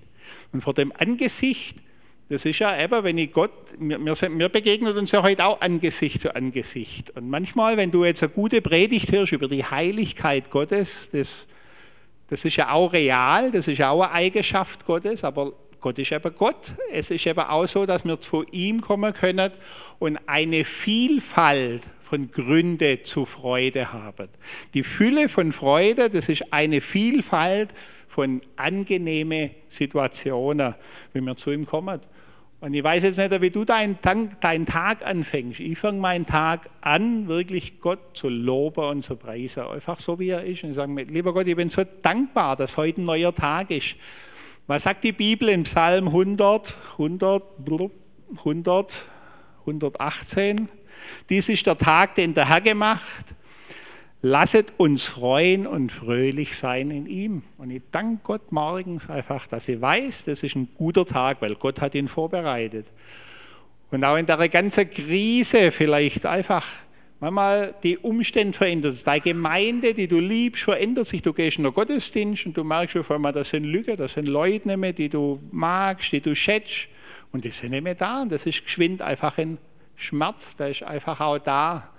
Und 0.52 0.62
vor 0.62 0.72
dem 0.72 0.90
Angesicht, 0.96 1.76
das 2.30 2.46
ist 2.46 2.60
ja 2.60 2.82
eben, 2.82 3.04
wenn 3.04 3.18
ich 3.18 3.30
Gott, 3.30 3.52
wir, 3.78 4.02
wir 4.02 4.48
begegnen 4.48 4.96
uns 4.96 5.12
ja 5.12 5.22
heute 5.22 5.44
auch 5.44 5.60
Angesicht 5.60 6.22
zu 6.22 6.34
Angesicht. 6.34 7.10
Und 7.10 7.28
manchmal, 7.28 7.76
wenn 7.76 7.90
du 7.90 8.06
jetzt 8.06 8.22
eine 8.22 8.32
gute 8.32 8.62
Predigt 8.62 9.12
hörst 9.12 9.32
über 9.32 9.48
die 9.48 9.66
Heiligkeit 9.66 10.48
Gottes, 10.48 11.10
das, 11.12 11.46
das 12.28 12.44
ist 12.44 12.56
ja 12.56 12.70
auch 12.70 12.92
real, 12.92 13.50
das 13.50 13.68
ist 13.68 13.78
ja 13.78 13.90
auch 13.90 14.02
eine 14.02 14.12
Eigenschaft 14.12 14.86
Gottes, 14.86 15.24
aber 15.24 15.52
Gott 15.82 15.98
ist 15.98 16.12
eben 16.12 16.34
Gott. 16.36 16.76
Es 16.92 17.10
ist 17.10 17.26
eben 17.26 17.40
auch 17.40 17.66
so, 17.66 17.84
dass 17.84 18.04
wir 18.04 18.20
zu 18.20 18.44
ihm 18.52 18.80
kommen 18.80 19.12
können 19.12 19.50
und 19.98 20.18
eine 20.26 20.64
Vielfalt 20.64 21.82
von 22.00 22.30
Gründe 22.30 23.02
zu 23.02 23.24
Freude 23.24 23.92
haben. 23.92 24.28
Die 24.74 24.84
Fülle 24.84 25.28
von 25.28 25.50
Freude, 25.50 26.08
das 26.08 26.28
ist 26.28 26.52
eine 26.52 26.80
Vielfalt 26.80 27.70
von 28.06 28.42
angenehmen 28.56 29.50
Situationen, 29.68 30.74
wenn 31.12 31.24
wir 31.24 31.36
zu 31.36 31.50
ihm 31.50 31.66
kommen. 31.66 32.00
Und 32.62 32.74
ich 32.74 32.84
weiß 32.84 33.02
jetzt 33.02 33.18
nicht, 33.18 33.40
wie 33.40 33.50
du 33.50 33.64
deinen, 33.64 33.98
deinen 34.40 34.66
Tag 34.66 35.04
anfängst. 35.04 35.58
Ich 35.58 35.76
fange 35.76 35.98
meinen 35.98 36.26
Tag 36.26 36.70
an, 36.80 37.26
wirklich 37.26 37.80
Gott 37.80 38.16
zu 38.16 38.28
loben 38.28 38.84
und 38.84 39.02
zu 39.02 39.16
preisen. 39.16 39.64
Einfach 39.64 39.98
so, 39.98 40.20
wie 40.20 40.28
er 40.28 40.44
ist. 40.44 40.62
Und 40.62 40.70
ich 40.70 40.76
sage 40.76 40.92
mir, 40.92 41.02
lieber 41.02 41.34
Gott, 41.34 41.48
ich 41.48 41.56
bin 41.56 41.70
so 41.70 41.82
dankbar, 42.02 42.54
dass 42.54 42.76
heute 42.76 43.00
ein 43.00 43.04
neuer 43.04 43.34
Tag 43.34 43.72
ist. 43.72 43.96
Was 44.68 44.84
sagt 44.84 45.02
die 45.02 45.10
Bibel 45.10 45.48
in 45.48 45.64
Psalm 45.64 46.06
100, 46.06 46.76
100, 46.92 47.42
100, 48.38 49.06
118? 49.62 50.68
Dies 51.30 51.48
ist 51.48 51.66
der 51.66 51.76
Tag, 51.76 52.14
den 52.14 52.32
der 52.32 52.48
Herr 52.48 52.60
gemacht. 52.60 53.34
Lasset 54.24 54.74
uns 54.76 55.04
freuen 55.04 55.66
und 55.66 55.90
fröhlich 55.90 56.56
sein 56.56 56.92
in 56.92 57.06
ihm. 57.06 57.42
Und 57.58 57.72
ich 57.72 57.82
danke 57.90 58.20
Gott 58.22 58.52
morgens 58.52 59.10
einfach, 59.10 59.48
dass 59.48 59.68
ich 59.68 59.80
weiß, 59.80 60.26
das 60.26 60.44
ist 60.44 60.54
ein 60.54 60.68
guter 60.76 61.04
Tag, 61.04 61.42
weil 61.42 61.56
Gott 61.56 61.80
hat 61.80 61.96
ihn 61.96 62.06
vorbereitet. 62.06 62.86
Und 63.90 64.04
auch 64.04 64.16
in 64.16 64.26
der 64.26 64.48
ganzen 64.48 64.88
Krise 64.88 65.72
vielleicht 65.72 66.24
einfach 66.24 66.64
manchmal 67.18 67.74
die 67.82 67.98
Umstände 67.98 68.56
verändert. 68.56 69.04
Deine 69.04 69.20
Gemeinde, 69.20 69.92
die 69.92 70.06
du 70.06 70.20
liebst, 70.20 70.62
verändert 70.62 71.08
sich. 71.08 71.22
Du 71.22 71.32
gehst 71.32 71.58
in 71.58 71.64
den 71.64 71.72
Gottesdienst 71.74 72.46
und 72.46 72.56
du 72.56 72.62
merkst 72.62 72.96
auf 72.96 73.10
einmal, 73.10 73.32
das 73.32 73.50
sind 73.50 73.64
Lügen, 73.64 73.96
das 73.96 74.14
sind 74.14 74.28
Leute 74.28 74.68
nicht 74.68 74.76
mehr, 74.76 74.92
die 74.92 75.08
du 75.08 75.40
magst, 75.50 76.12
die 76.12 76.20
du 76.20 76.34
schätzt. 76.36 76.86
Und 77.32 77.44
die 77.44 77.50
sind 77.50 77.70
nicht 77.70 77.82
mehr 77.82 77.96
da. 77.96 78.22
Und 78.22 78.30
das 78.30 78.46
ist 78.46 78.64
geschwind 78.64 79.02
einfach 79.02 79.36
ein 79.38 79.58
Schmerz, 79.96 80.54
der 80.54 80.70
ist 80.70 80.84
einfach 80.84 81.20
auch 81.20 81.38
da. 81.38 81.91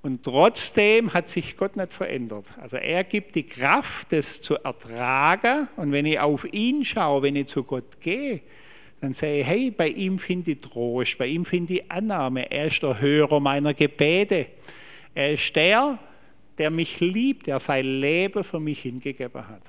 Und 0.00 0.22
trotzdem 0.22 1.12
hat 1.12 1.28
sich 1.28 1.56
Gott 1.56 1.76
nicht 1.76 1.92
verändert. 1.92 2.46
Also 2.60 2.76
er 2.76 3.02
gibt 3.02 3.34
die 3.34 3.42
Kraft, 3.42 4.12
das 4.12 4.40
zu 4.40 4.54
ertragen. 4.56 5.68
Und 5.76 5.90
wenn 5.90 6.06
ich 6.06 6.20
auf 6.20 6.46
ihn 6.52 6.84
schaue, 6.84 7.22
wenn 7.22 7.36
ich 7.36 7.46
zu 7.46 7.64
Gott 7.64 8.00
gehe, 8.00 8.40
dann 9.00 9.14
sage 9.14 9.40
ich, 9.40 9.46
hey, 9.46 9.70
bei 9.70 9.88
ihm 9.88 10.18
finde 10.18 10.52
ich 10.52 10.58
Trost, 10.58 11.18
bei 11.18 11.26
ihm 11.26 11.44
finde 11.44 11.74
ich 11.74 11.90
Annahme. 11.90 12.50
Er 12.50 12.66
ist 12.66 12.82
der 12.82 13.00
Hörer 13.00 13.40
meiner 13.40 13.74
Gebete. 13.74 14.46
Er 15.14 15.32
ist 15.32 15.54
der, 15.54 15.98
der 16.58 16.70
mich 16.70 17.00
liebt, 17.00 17.46
der 17.46 17.60
sein 17.60 18.00
Leben 18.00 18.42
für 18.44 18.60
mich 18.60 18.80
hingegeben 18.80 19.48
hat. 19.48 19.62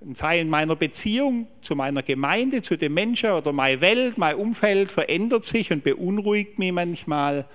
Und 0.00 0.18
sei 0.18 0.40
in 0.40 0.50
meiner 0.50 0.76
Beziehung 0.76 1.46
zu 1.62 1.74
meiner 1.74 2.02
Gemeinde, 2.02 2.60
zu 2.60 2.76
den 2.76 2.92
Menschen 2.92 3.30
oder 3.30 3.52
meine 3.52 3.80
Welt, 3.80 4.18
mein 4.18 4.36
Umfeld 4.36 4.92
verändert 4.92 5.46
sich 5.46 5.72
und 5.72 5.82
beunruhigt 5.82 6.58
mich 6.58 6.72
manchmal. 6.72 7.46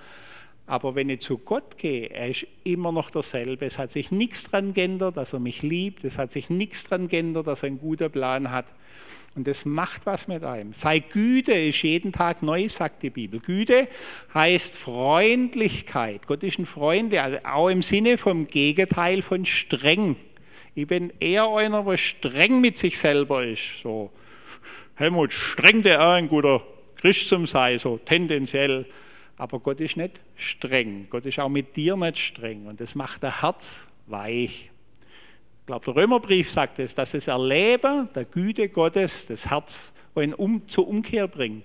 Aber 0.70 0.94
wenn 0.94 1.10
ich 1.10 1.18
zu 1.18 1.36
Gott 1.36 1.78
gehe, 1.78 2.10
er 2.10 2.28
ist 2.28 2.46
immer 2.62 2.92
noch 2.92 3.10
derselbe. 3.10 3.66
Es 3.66 3.76
hat 3.76 3.90
sich 3.90 4.12
nichts 4.12 4.44
daran 4.44 4.72
geändert, 4.72 5.16
dass 5.16 5.32
er 5.32 5.40
mich 5.40 5.62
liebt. 5.62 6.04
Es 6.04 6.16
hat 6.16 6.30
sich 6.30 6.48
nichts 6.48 6.84
daran 6.84 7.08
geändert, 7.08 7.48
dass 7.48 7.64
er 7.64 7.66
einen 7.66 7.80
guten 7.80 8.08
Plan 8.08 8.52
hat. 8.52 8.66
Und 9.34 9.48
das 9.48 9.64
macht 9.64 10.06
was 10.06 10.28
mit 10.28 10.44
einem. 10.44 10.72
Sei 10.72 11.00
Güte 11.00 11.54
ist 11.54 11.82
jeden 11.82 12.12
Tag 12.12 12.44
neu, 12.44 12.68
sagt 12.68 13.02
die 13.02 13.10
Bibel. 13.10 13.40
Güte 13.40 13.88
heißt 14.32 14.76
Freundlichkeit. 14.76 16.28
Gott 16.28 16.44
ist 16.44 16.60
ein 16.60 16.66
Freund, 16.66 17.16
auch 17.44 17.68
im 17.68 17.82
Sinne 17.82 18.16
vom 18.16 18.46
Gegenteil 18.46 19.22
von 19.22 19.46
streng. 19.46 20.14
Ich 20.76 20.86
bin 20.86 21.12
eher 21.18 21.48
einer, 21.48 21.82
der 21.82 21.96
streng 21.96 22.60
mit 22.60 22.78
sich 22.78 22.96
selber 22.96 23.44
ist. 23.44 23.80
So, 23.82 24.12
Helmut, 24.94 25.32
streng 25.32 25.82
der 25.82 26.00
auch 26.00 26.12
ein 26.12 26.28
guter 26.28 26.62
Christ 26.94 27.26
zum 27.26 27.48
sei, 27.48 27.76
so 27.76 27.98
tendenziell. 27.98 28.86
Aber 29.40 29.58
Gott 29.58 29.80
ist 29.80 29.96
nicht 29.96 30.20
streng. 30.36 31.06
Gott 31.10 31.26
ist 31.26 31.38
auch 31.38 31.48
mit 31.48 31.74
dir 31.76 31.96
nicht 31.96 32.18
streng. 32.18 32.66
Und 32.66 32.80
das 32.80 32.94
macht 32.94 33.22
das 33.22 33.42
Herz 33.42 33.88
weich 34.06 34.70
glaube, 35.70 35.84
der 35.84 36.02
Römerbrief 36.02 36.50
sagt 36.50 36.80
es, 36.80 36.96
dass 36.96 37.12
das 37.12 37.28
Erleben 37.28 38.08
der 38.12 38.24
Güte 38.24 38.68
Gottes 38.68 39.26
das 39.26 39.48
Herz 39.50 39.92
um, 40.14 40.66
zur 40.66 40.88
Umkehr 40.88 41.28
bringt. 41.28 41.62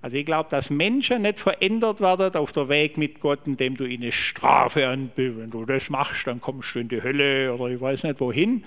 Also 0.00 0.16
ich 0.16 0.24
glaube, 0.24 0.48
dass 0.48 0.70
Menschen 0.70 1.22
nicht 1.22 1.40
verändert 1.40 2.00
werden 2.00 2.36
auf 2.36 2.52
der 2.52 2.68
Weg 2.68 2.98
mit 2.98 3.18
Gott, 3.18 3.40
indem 3.46 3.76
du 3.76 3.84
ihnen 3.84 4.12
Strafe 4.12 4.86
anbildest. 4.86 5.40
Wenn 5.40 5.50
du 5.50 5.64
das 5.64 5.90
machst, 5.90 6.26
dann 6.28 6.40
kommst 6.40 6.74
du 6.74 6.80
in 6.80 6.88
die 6.88 7.02
Hölle 7.02 7.52
oder 7.52 7.66
ich 7.66 7.80
weiß 7.80 8.04
nicht 8.04 8.20
wohin. 8.20 8.64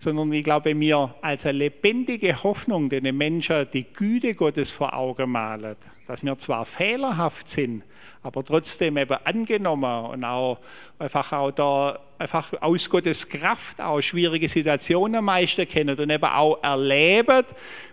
Sondern 0.00 0.32
ich 0.32 0.42
glaube, 0.42 0.78
wir 0.78 1.14
als 1.22 1.46
eine 1.46 1.58
lebendige 1.58 2.42
Hoffnung 2.42 2.88
den 2.88 3.16
Menschen 3.16 3.68
die 3.72 3.84
Güte 3.84 4.34
Gottes 4.34 4.72
vor 4.72 4.94
Augen 4.94 5.30
malen, 5.30 5.76
dass 6.08 6.24
wir 6.24 6.38
zwar 6.38 6.64
fehlerhaft 6.64 7.50
sind, 7.50 7.84
aber 8.22 8.42
trotzdem 8.42 8.96
eben 8.96 9.16
angenommen 9.24 10.06
und 10.06 10.24
auch 10.24 10.58
einfach 10.98 11.32
auch 11.34 11.50
da 11.50 12.00
einfach 12.18 12.50
aus 12.62 12.88
Gottes 12.88 13.28
Kraft 13.28 13.80
auch 13.80 14.00
schwierige 14.00 14.48
Situationen 14.48 15.22
meistern 15.22 15.68
kennen 15.68 16.00
und 16.00 16.10
eben 16.10 16.24
auch 16.24 16.62
erleben, 16.62 17.44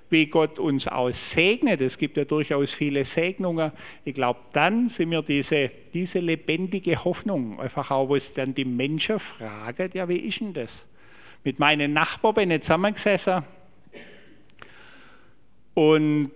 wie 0.10 0.28
Gott 0.28 0.60
uns 0.60 0.88
auch 0.88 1.12
segnet. 1.12 1.82
Es 1.82 1.98
gibt 1.98 2.16
ja 2.16 2.24
durchaus 2.24 2.72
viele 2.72 3.04
Segnungen. 3.04 3.74
Ich 4.06 4.14
glaube, 4.14 4.40
dann 4.54 4.88
sind 4.88 5.12
wir 5.12 5.22
diese, 5.22 5.70
diese 5.94 6.20
lebendige 6.20 7.04
Hoffnung, 7.04 7.60
einfach 7.60 7.92
auch, 7.92 8.08
wo 8.08 8.16
es 8.16 8.34
dann 8.34 8.56
die 8.56 8.66
Menschen 8.66 9.20
fragen, 9.20 9.90
ja, 9.94 10.08
wie 10.08 10.20
ist 10.20 10.40
denn 10.40 10.54
das? 10.54 10.86
Mit 11.44 11.60
meinen 11.60 11.92
Nachbarn 11.92 12.36
bin 12.36 12.52
ich 12.52 12.62
zusammengesessen 12.62 13.44
und 15.74 16.32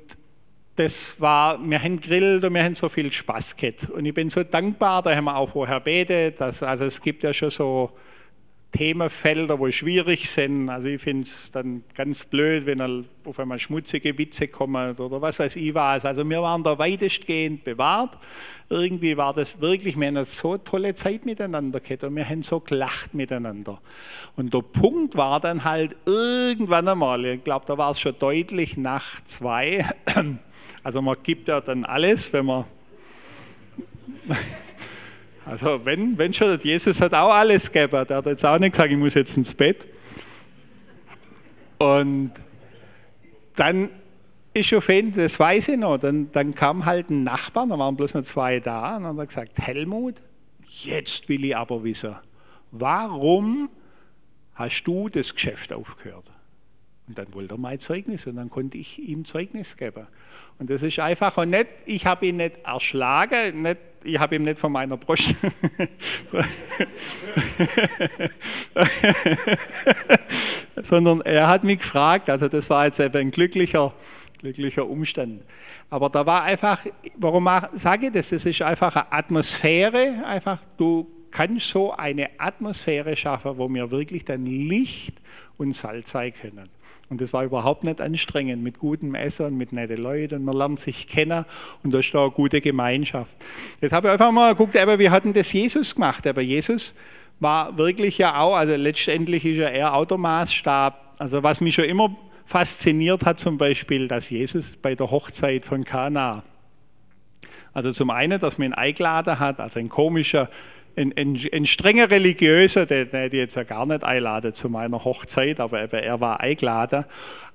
das 0.79 1.19
war, 1.19 1.59
wir 1.61 1.83
haben 1.83 1.99
grillt 1.99 2.45
und 2.45 2.53
wir 2.53 2.63
haben 2.63 2.73
so 2.73 2.87
viel 2.87 3.11
Spaß 3.11 3.57
gehabt. 3.57 3.89
Und 3.89 4.05
ich 4.05 4.13
bin 4.13 4.29
so 4.29 4.43
dankbar, 4.43 5.01
da 5.01 5.13
haben 5.13 5.25
wir 5.25 5.35
auch 5.35 5.49
vorher 5.49 5.81
betet, 5.81 6.39
dass, 6.39 6.63
also 6.63 6.85
es 6.85 7.01
gibt 7.01 7.23
ja 7.23 7.33
schon 7.33 7.49
so 7.49 7.91
Themenfelder, 8.71 9.59
wo 9.59 9.69
schwierig 9.71 10.29
sind. 10.29 10.69
Also 10.69 10.87
ich 10.87 11.01
finde 11.01 11.23
es 11.23 11.51
dann 11.51 11.83
ganz 11.95 12.23
blöd, 12.23 12.65
wenn 12.65 13.05
auf 13.25 13.39
einmal 13.39 13.59
schmutzige 13.59 14.17
Witze 14.17 14.47
kommen 14.47 14.95
oder 14.95 15.21
was 15.21 15.39
weiß 15.39 15.57
ich 15.57 15.73
was. 15.73 16.05
Also 16.05 16.27
wir 16.29 16.41
waren 16.41 16.63
da 16.63 16.77
weitestgehend 16.77 17.63
bewahrt. 17.63 18.17
Irgendwie 18.69 19.17
war 19.17 19.33
das 19.33 19.59
wirklich, 19.59 19.99
wir 19.99 20.07
haben 20.07 20.17
eine 20.17 20.25
so 20.25 20.57
tolle 20.57 20.93
Zeit 20.93 21.25
miteinander 21.25 21.79
gehabt 21.79 22.03
und 22.03 22.15
wir 22.15 22.29
haben 22.29 22.43
so 22.43 22.59
gelacht 22.59 23.13
miteinander. 23.15 23.81
Und 24.37 24.53
der 24.53 24.61
Punkt 24.61 25.17
war 25.17 25.39
dann 25.39 25.63
halt 25.63 25.97
irgendwann 26.05 26.87
einmal, 26.87 27.25
ich 27.25 27.43
glaube, 27.43 27.65
da 27.67 27.77
war 27.77 27.91
es 27.91 27.99
schon 27.99 28.15
deutlich 28.19 28.77
nach 28.77 29.21
zwei, 29.25 29.83
also 30.83 31.01
man 31.01 31.17
gibt 31.21 31.47
ja 31.47 31.61
dann 31.61 31.85
alles, 31.85 32.31
wenn 32.33 32.45
man... 32.45 32.65
Also 35.45 35.83
wenn, 35.83 36.15
wenn 36.17 36.31
schon, 36.31 36.59
Jesus 36.59 37.01
hat 37.01 37.13
auch 37.15 37.33
alles 37.33 37.71
gegeben. 37.71 38.05
Der 38.07 38.17
hat 38.17 38.25
jetzt 38.27 38.45
auch 38.45 38.59
nicht 38.59 38.71
gesagt, 38.71 38.91
ich 38.91 38.97
muss 38.97 39.15
jetzt 39.15 39.35
ins 39.35 39.51
Bett. 39.51 39.87
Und 41.79 42.31
dann 43.55 43.89
ist 44.53 44.73
auf 44.73 44.89
jeden 44.89 45.13
das 45.13 45.39
weiß 45.39 45.69
ich 45.69 45.77
noch, 45.77 45.97
dann, 45.97 46.31
dann 46.31 46.53
kam 46.53 46.85
halt 46.85 47.09
ein 47.09 47.23
Nachbar, 47.23 47.65
da 47.67 47.79
waren 47.79 47.95
bloß 47.95 48.13
noch 48.15 48.23
zwei 48.23 48.59
da, 48.59 48.97
und 48.97 49.03
dann 49.03 49.13
hat 49.13 49.23
er 49.23 49.25
gesagt, 49.25 49.59
Helmut, 49.59 50.15
jetzt 50.67 51.29
will 51.29 51.45
ich 51.45 51.55
aber 51.55 51.83
wissen, 51.83 52.15
warum 52.71 53.69
hast 54.53 54.83
du 54.83 55.09
das 55.09 55.33
Geschäft 55.33 55.73
aufgehört? 55.73 56.25
Und 57.09 57.17
dann 57.17 57.33
wollte 57.33 57.55
er 57.55 57.57
mein 57.57 57.79
Zeugnis 57.79 58.27
und 58.27 58.35
dann 58.35 58.51
konnte 58.51 58.77
ich 58.77 58.99
ihm 58.99 59.25
Zeugnis 59.25 59.75
geben. 59.75 60.05
Und 60.59 60.69
das 60.69 60.83
ist 60.83 60.99
einfach 60.99 61.35
und 61.37 61.49
nicht, 61.49 61.65
ich 61.85 62.05
habe 62.05 62.27
ihn 62.27 62.37
nicht 62.37 62.57
erschlagen, 62.63 63.63
nicht, 63.63 63.79
ich 64.03 64.19
habe 64.19 64.35
ihm 64.35 64.43
nicht 64.43 64.59
von 64.59 64.71
meiner 64.71 64.95
Brust. 64.95 65.33
sondern 70.83 71.21
er 71.21 71.47
hat 71.47 71.63
mich 71.63 71.79
gefragt, 71.79 72.29
also 72.29 72.47
das 72.47 72.69
war 72.69 72.85
jetzt 72.85 72.99
eben 72.99 73.17
ein 73.17 73.31
glücklicher, 73.31 73.91
glücklicher 74.37 74.87
Umstand. 74.87 75.41
Aber 75.89 76.09
da 76.09 76.27
war 76.27 76.43
einfach, 76.43 76.85
warum 77.15 77.49
sage 77.73 78.05
ich 78.05 78.11
das? 78.11 78.29
Das 78.29 78.45
ist 78.45 78.61
einfach 78.61 78.95
eine 78.95 79.11
Atmosphäre, 79.11 80.23
einfach 80.25 80.59
du 80.77 81.07
kannst 81.31 81.69
so 81.69 81.91
eine 81.93 82.29
Atmosphäre 82.39 83.15
schaffen, 83.15 83.57
wo 83.57 83.67
wir 83.69 83.91
wirklich 83.91 84.25
dann 84.25 84.45
Licht 84.45 85.15
und 85.57 85.75
Salz 85.75 86.11
sein 86.11 86.33
können. 86.33 86.69
Und 87.09 87.21
das 87.21 87.33
war 87.33 87.43
überhaupt 87.43 87.83
nicht 87.83 88.01
anstrengend 88.01 88.63
mit 88.63 88.77
gutem 88.77 89.15
Essen 89.15 89.57
mit 89.57 89.73
netten 89.73 89.97
Leuten. 89.97 90.35
Und 90.35 90.45
man 90.45 90.55
lernt 90.55 90.79
sich 90.79 91.07
kennen 91.07 91.43
und 91.83 91.91
da 91.91 91.99
ist 91.99 92.13
da 92.13 92.21
eine 92.21 92.31
gute 92.31 92.61
Gemeinschaft. 92.61 93.35
Jetzt 93.81 93.93
habe 93.93 94.07
ich 94.07 94.11
einfach 94.11 94.31
mal 94.31 94.53
geguckt, 94.53 94.75
wie 94.75 95.09
hat 95.09 95.25
denn 95.25 95.33
das 95.33 95.51
Jesus 95.51 95.95
gemacht? 95.95 96.27
Aber 96.27 96.41
Jesus 96.41 96.93
war 97.39 97.77
wirklich 97.77 98.17
ja 98.19 98.39
auch, 98.39 98.55
also 98.55 98.75
letztendlich 98.75 99.45
ist 99.45 99.57
er 99.57 99.95
Automaßstab. 99.95 101.15
Also 101.17 101.41
was 101.41 101.61
mich 101.61 101.75
schon 101.75 101.85
immer 101.85 102.15
fasziniert 102.45 103.25
hat, 103.25 103.39
zum 103.39 103.57
Beispiel, 103.57 104.07
dass 104.07 104.29
Jesus 104.29 104.77
bei 104.77 104.95
der 104.95 105.09
Hochzeit 105.09 105.65
von 105.65 105.83
Kana, 105.83 106.43
also 107.73 107.91
zum 107.91 108.09
einen, 108.09 108.39
dass 108.39 108.57
man 108.57 108.69
ihn 108.69 108.73
eingeladen 108.73 109.39
hat, 109.39 109.59
also 109.59 109.79
ein 109.79 109.89
komischer 109.89 110.49
ein, 110.99 111.13
ein, 111.17 111.39
ein, 111.53 111.65
strenger 111.65 112.11
Religiöser, 112.11 112.85
der 112.85 113.07
hätte 113.11 113.37
jetzt 113.37 113.55
ja 113.55 113.63
gar 113.63 113.85
nicht 113.85 114.03
einladen 114.03 114.53
zu 114.53 114.69
meiner 114.69 115.03
Hochzeit, 115.03 115.59
aber 115.59 115.79
er 115.79 116.19
war 116.19 116.41
eingeladen. 116.41 117.05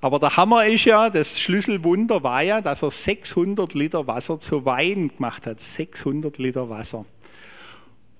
Aber 0.01 0.19
der 0.19 0.35
Hammer 0.35 0.65
ist 0.65 0.85
ja, 0.85 1.09
das 1.09 1.39
Schlüsselwunder 1.39 2.23
war 2.23 2.41
ja, 2.41 2.61
dass 2.61 2.81
er 2.81 2.89
600 2.89 3.73
Liter 3.73 4.07
Wasser 4.07 4.39
zu 4.39 4.65
Wein 4.65 5.11
gemacht 5.15 5.45
hat. 5.45 5.61
600 5.61 6.37
Liter 6.39 6.69
Wasser. 6.69 7.05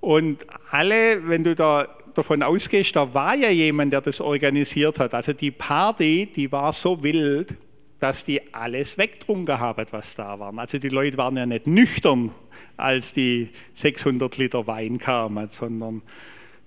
Und 0.00 0.46
alle, 0.70 1.28
wenn 1.28 1.42
du 1.42 1.54
da 1.54 1.88
davon 2.14 2.42
ausgehst, 2.42 2.94
da 2.94 3.12
war 3.12 3.34
ja 3.34 3.50
jemand, 3.50 3.92
der 3.92 4.00
das 4.00 4.20
organisiert 4.20 5.00
hat. 5.00 5.12
Also 5.12 5.32
die 5.32 5.50
Party, 5.50 6.30
die 6.34 6.50
war 6.52 6.72
so 6.72 7.02
wild, 7.02 7.56
dass 7.98 8.24
die 8.24 8.52
alles 8.54 8.98
wegtrunken 8.98 9.58
haben, 9.58 9.86
was 9.90 10.14
da 10.14 10.38
war. 10.38 10.56
Also 10.58 10.78
die 10.78 10.88
Leute 10.88 11.16
waren 11.16 11.36
ja 11.36 11.46
nicht 11.46 11.66
nüchtern, 11.66 12.30
als 12.76 13.12
die 13.12 13.50
600 13.74 14.36
Liter 14.36 14.66
Wein 14.66 14.98
kamen, 14.98 15.48
sondern 15.50 16.02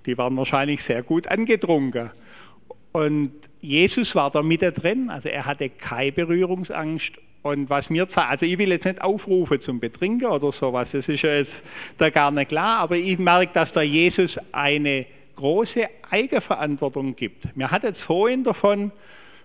die 0.06 0.18
waren 0.18 0.36
wahrscheinlich 0.38 0.84
sehr 0.84 1.04
gut 1.04 1.28
angetrunken. 1.28 2.12
Und 2.92 3.32
Jesus 3.62 4.16
war 4.16 4.32
da 4.32 4.42
mit 4.42 4.62
drin, 4.62 5.10
also 5.10 5.30
er 5.30 5.46
hatte 5.46 5.70
keine 5.70 6.12
Berührungsangst. 6.12 7.14
Und 7.42 7.70
was 7.70 7.90
mir 7.90 8.08
zeigt, 8.08 8.32
also 8.32 8.46
ich 8.46 8.58
will 8.58 8.70
jetzt 8.70 8.86
nicht 8.86 9.02
aufrufen 9.02 9.62
zum 9.62 9.80
Betrinken 9.80 10.28
oder 10.28 10.52
sowas, 10.52 10.92
das 10.92 11.08
ist 11.08 11.22
ja 11.22 11.34
jetzt 11.36 11.64
da 11.98 12.10
gar 12.10 12.32
nicht 12.32 12.50
klar, 12.50 12.80
aber 12.80 12.98
ich 12.98 13.18
merke, 13.18 13.54
dass 13.54 13.72
da 13.72 13.82
Jesus 13.82 14.40
eine 14.52 15.06
große 15.36 15.88
Eigenverantwortung 16.10 17.16
gibt. 17.16 17.56
Mir 17.56 17.72
hat 17.72 17.84
jetzt 17.84 18.04
vorhin 18.04 18.44
davon, 18.44 18.92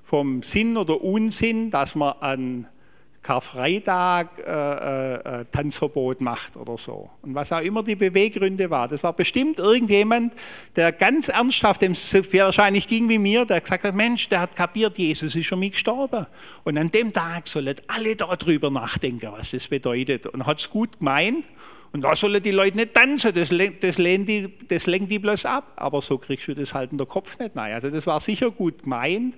vom 0.04 0.42
Sinn 0.42 0.76
oder 0.76 1.02
Unsinn, 1.02 1.70
dass 1.70 1.94
man 1.94 2.14
an 2.20 2.66
Karfreitag 3.24 4.38
äh, 4.38 4.50
äh, 4.50 5.40
äh, 5.40 5.44
Tanzverbot 5.50 6.20
macht 6.20 6.58
oder 6.58 6.76
so. 6.76 7.08
Und 7.22 7.34
was 7.34 7.52
auch 7.52 7.62
immer 7.62 7.82
die 7.82 7.96
Beweggründe 7.96 8.68
war. 8.68 8.86
Das 8.86 9.02
war 9.02 9.14
bestimmt 9.14 9.58
irgendjemand, 9.58 10.34
der 10.76 10.92
ganz 10.92 11.28
ernsthaft, 11.28 11.80
dem 11.80 11.92
es 11.92 12.14
wahrscheinlich 12.14 12.86
ging 12.86 13.08
wie 13.08 13.18
mir, 13.18 13.46
der 13.46 13.62
gesagt 13.62 13.84
hat, 13.84 13.94
Mensch, 13.94 14.28
der 14.28 14.40
hat 14.40 14.54
kapiert, 14.54 14.98
Jesus 14.98 15.34
ist 15.34 15.46
schon 15.46 15.58
mich 15.58 15.72
gestorben. 15.72 16.26
Und 16.64 16.76
an 16.76 16.92
dem 16.92 17.14
Tag 17.14 17.48
sollen 17.48 17.76
alle 17.88 18.14
darüber 18.14 18.70
nachdenken, 18.70 19.30
was 19.32 19.52
das 19.52 19.68
bedeutet. 19.68 20.26
Und 20.26 20.44
hat 20.44 20.60
es 20.60 20.68
gut 20.68 20.98
gemeint. 20.98 21.46
Und 21.92 22.02
da 22.02 22.14
sollen 22.14 22.42
die 22.42 22.50
Leute 22.50 22.76
nicht 22.76 22.92
tanzen, 22.92 23.32
das, 23.34 23.48
das, 23.80 23.96
die, 23.96 24.52
das 24.68 24.86
lenkt 24.86 25.10
die 25.10 25.18
bloß 25.18 25.46
ab. 25.46 25.72
Aber 25.76 26.02
so 26.02 26.18
kriegst 26.18 26.46
du 26.48 26.54
das 26.54 26.74
halt 26.74 26.92
in 26.92 26.98
der 26.98 27.06
Kopf 27.06 27.38
nicht 27.38 27.56
rein. 27.56 27.72
Also 27.72 27.88
das 27.88 28.06
war 28.06 28.20
sicher 28.20 28.50
gut 28.50 28.82
gemeint 28.82 29.34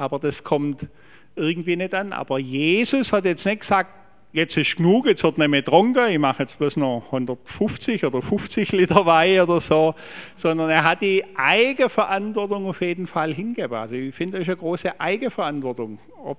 aber 0.00 0.18
das 0.18 0.42
kommt 0.42 0.88
irgendwie 1.36 1.76
nicht 1.76 1.94
an. 1.94 2.12
Aber 2.12 2.38
Jesus 2.38 3.12
hat 3.12 3.24
jetzt 3.24 3.44
nicht 3.44 3.60
gesagt, 3.60 3.90
jetzt 4.32 4.56
ist 4.56 4.76
genug, 4.76 5.06
jetzt 5.06 5.22
wird 5.22 5.38
nicht 5.38 5.48
mehr 5.48 5.60
getrunken, 5.60 6.08
ich 6.08 6.18
mache 6.18 6.42
jetzt 6.42 6.58
bloß 6.58 6.76
noch 6.76 7.04
150 7.06 8.04
oder 8.04 8.22
50 8.22 8.72
Liter 8.72 9.04
Wein 9.04 9.40
oder 9.40 9.60
so, 9.60 9.94
sondern 10.36 10.70
er 10.70 10.84
hat 10.84 11.02
die 11.02 11.24
Eigenverantwortung 11.34 12.66
auf 12.66 12.80
jeden 12.80 13.06
Fall 13.06 13.34
hingegeben. 13.34 13.76
Also 13.76 13.94
ich 13.94 14.14
finde, 14.14 14.38
das 14.38 14.42
ist 14.42 14.50
eine 14.50 14.56
große 14.56 15.00
Eigenverantwortung, 15.00 15.98
ob 16.24 16.38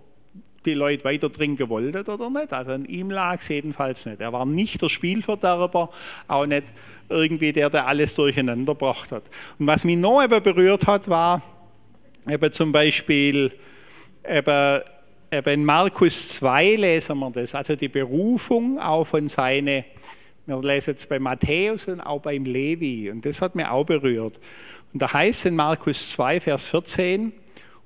die 0.66 0.74
Leute 0.74 1.04
weiter 1.06 1.32
trinken 1.32 1.70
wollten 1.70 2.08
oder 2.10 2.30
nicht. 2.30 2.54
Also 2.54 2.72
an 2.72 2.86
ihm 2.86 3.10
lag 3.10 3.40
es 3.40 3.48
jedenfalls 3.48 4.06
nicht. 4.06 4.22
Er 4.22 4.32
war 4.32 4.46
nicht 4.46 4.82
der 4.82 4.90
Spielverderber, 4.90 5.90
auch 6.28 6.46
nicht 6.46 6.66
irgendwie 7.10 7.52
der, 7.52 7.70
der 7.70 7.88
alles 7.88 8.16
durcheinander 8.16 8.74
gebracht 8.74 9.12
hat. 9.12 9.24
Und 9.60 9.68
was 9.68 9.84
mich 9.84 9.98
noch 9.98 10.24
eben 10.24 10.42
berührt 10.42 10.88
hat, 10.88 11.10
war, 11.10 11.42
Eben 12.30 12.52
zum 12.52 12.72
Beispiel 12.72 13.52
eben, 14.28 14.82
eben 15.32 15.50
in 15.50 15.66
Markus 15.66 16.30
2 16.30 16.76
lesen 16.76 17.18
wir 17.20 17.32
das, 17.32 17.56
also 17.56 17.76
die 17.76 17.88
Berufung 17.88 18.80
auch 18.80 19.06
von 19.06 19.28
seine, 19.28 19.86
wir 20.46 20.62
lesen 20.62 20.96
es 20.96 21.06
bei 21.08 21.20
Matthäus 21.20 21.88
und 21.88 22.02
auch 22.02 22.22
beim 22.22 22.46
Levi 22.46 23.10
und 23.10 23.26
das 23.26 23.42
hat 23.42 23.56
mir 23.56 23.72
auch 23.72 23.86
berührt. 23.86 24.40
Und 24.94 25.02
da 25.02 25.12
heißt 25.12 25.48
in 25.48 25.56
Markus 25.56 26.12
2, 26.12 26.42
Vers 26.42 26.68
14, 26.68 27.34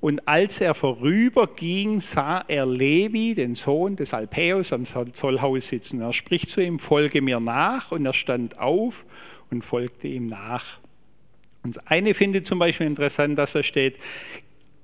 und 0.06 0.28
als 0.28 0.62
er 0.62 0.76
vorüberging, 0.76 2.00
sah 2.00 2.44
er 2.48 2.68
Levi, 2.68 3.34
den 3.34 3.56
Sohn 3.56 3.96
des 3.96 4.14
Alpäus, 4.14 4.72
am 4.72 4.86
Zollhaus 4.86 5.68
sitzen. 5.68 6.00
Er 6.00 6.14
spricht 6.14 6.52
zu 6.52 6.62
ihm, 6.62 6.78
folge 6.78 7.24
mir 7.24 7.40
nach. 7.40 7.92
Und 7.92 8.06
er 8.06 8.14
stand 8.14 8.60
auf 8.60 9.04
und 9.50 9.64
folgte 9.64 10.08
ihm 10.08 10.28
nach. 10.28 10.78
Und 11.66 11.78
das 11.78 11.88
eine 11.88 12.14
finde 12.14 12.38
ich 12.38 12.46
zum 12.46 12.60
Beispiel 12.60 12.86
interessant, 12.86 13.40
dass 13.40 13.54
da 13.54 13.64
steht, 13.64 13.98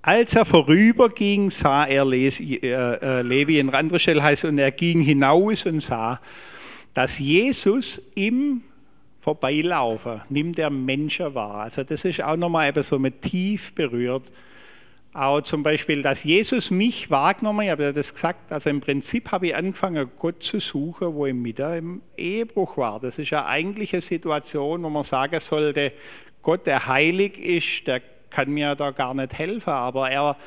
als 0.02 0.36
er 0.36 0.46
vorüberging, 0.46 1.52
sah 1.52 1.86
er 1.86 2.12
äh, 2.12 2.28
äh, 2.28 3.22
Levi, 3.22 3.60
in 3.60 3.70
anderer 3.70 4.00
Stelle 4.00 4.24
heißt, 4.24 4.46
und 4.46 4.58
er 4.58 4.72
ging 4.72 5.00
hinaus 5.00 5.68
und 5.68 5.80
sah, 5.80 6.20
dass 6.96 7.20
Jesus 7.20 8.02
im 8.16 8.64
Vorbeilaufen 9.20 10.22
nimmt 10.30 10.58
der 10.58 10.72
Menschen 10.72 11.36
wahr. 11.36 11.62
Also 11.62 11.84
das 11.84 12.04
ist 12.04 12.24
auch 12.24 12.36
nochmal 12.36 12.70
etwas, 12.70 12.92
was 12.92 13.00
mich 13.00 13.14
tief 13.22 13.76
berührt. 13.76 14.32
Auch 15.14 15.42
zum 15.42 15.62
Beispiel, 15.62 16.02
dass 16.02 16.24
Jesus 16.24 16.72
mich 16.72 17.12
wahrgenommen 17.12 17.60
hat, 17.70 17.80
ich 17.80 17.86
habe 17.86 17.94
das 17.94 18.12
gesagt, 18.12 18.52
also 18.52 18.72
im 18.72 18.82
Prinzip 18.82 19.32
habe 19.32 19.48
ich 19.48 19.56
angefangen, 19.56 20.10
Gott 20.18 20.42
zu 20.42 20.60
suchen, 20.60 21.14
wo 21.14 21.28
ich 21.28 21.34
mit 21.36 21.60
im 21.60 22.02
Ehebruch 22.18 22.78
war. 22.78 23.00
Das 23.00 23.20
ist 23.20 23.30
ja 23.30 23.46
eigentlich 23.46 23.94
eine 23.94 24.02
Situation, 24.02 24.82
wo 24.82 24.90
man 24.90 25.04
sagen 25.04 25.40
sollte, 25.42 25.92
Gott, 26.42 26.66
der 26.66 26.88
heilig 26.88 27.38
ist, 27.40 27.88
der 27.88 28.02
kann 28.30 28.50
mir 28.50 28.76
da 28.76 28.92
gar 28.92 29.14
nicht 29.14 29.34
helfen, 29.38 29.70
aber 29.70 30.10
er, 30.10 30.38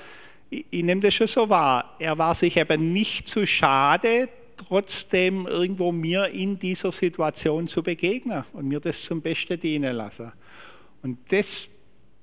ich, 0.50 0.64
ich 0.70 0.82
nehme 0.82 1.00
das 1.00 1.14
schon 1.14 1.26
so 1.26 1.48
wahr, 1.48 1.94
er 1.98 2.18
war 2.18 2.34
sich 2.34 2.56
eben 2.56 2.92
nicht 2.92 3.28
zu 3.28 3.46
schade, 3.46 4.28
trotzdem 4.56 5.46
irgendwo 5.46 5.92
mir 5.92 6.28
in 6.28 6.58
dieser 6.58 6.92
Situation 6.92 7.66
zu 7.66 7.82
begegnen 7.82 8.44
und 8.52 8.68
mir 8.68 8.80
das 8.80 9.02
zum 9.02 9.20
Besten 9.20 9.58
dienen 9.58 9.96
lassen. 9.96 10.32
Und 11.02 11.18
das 11.30 11.68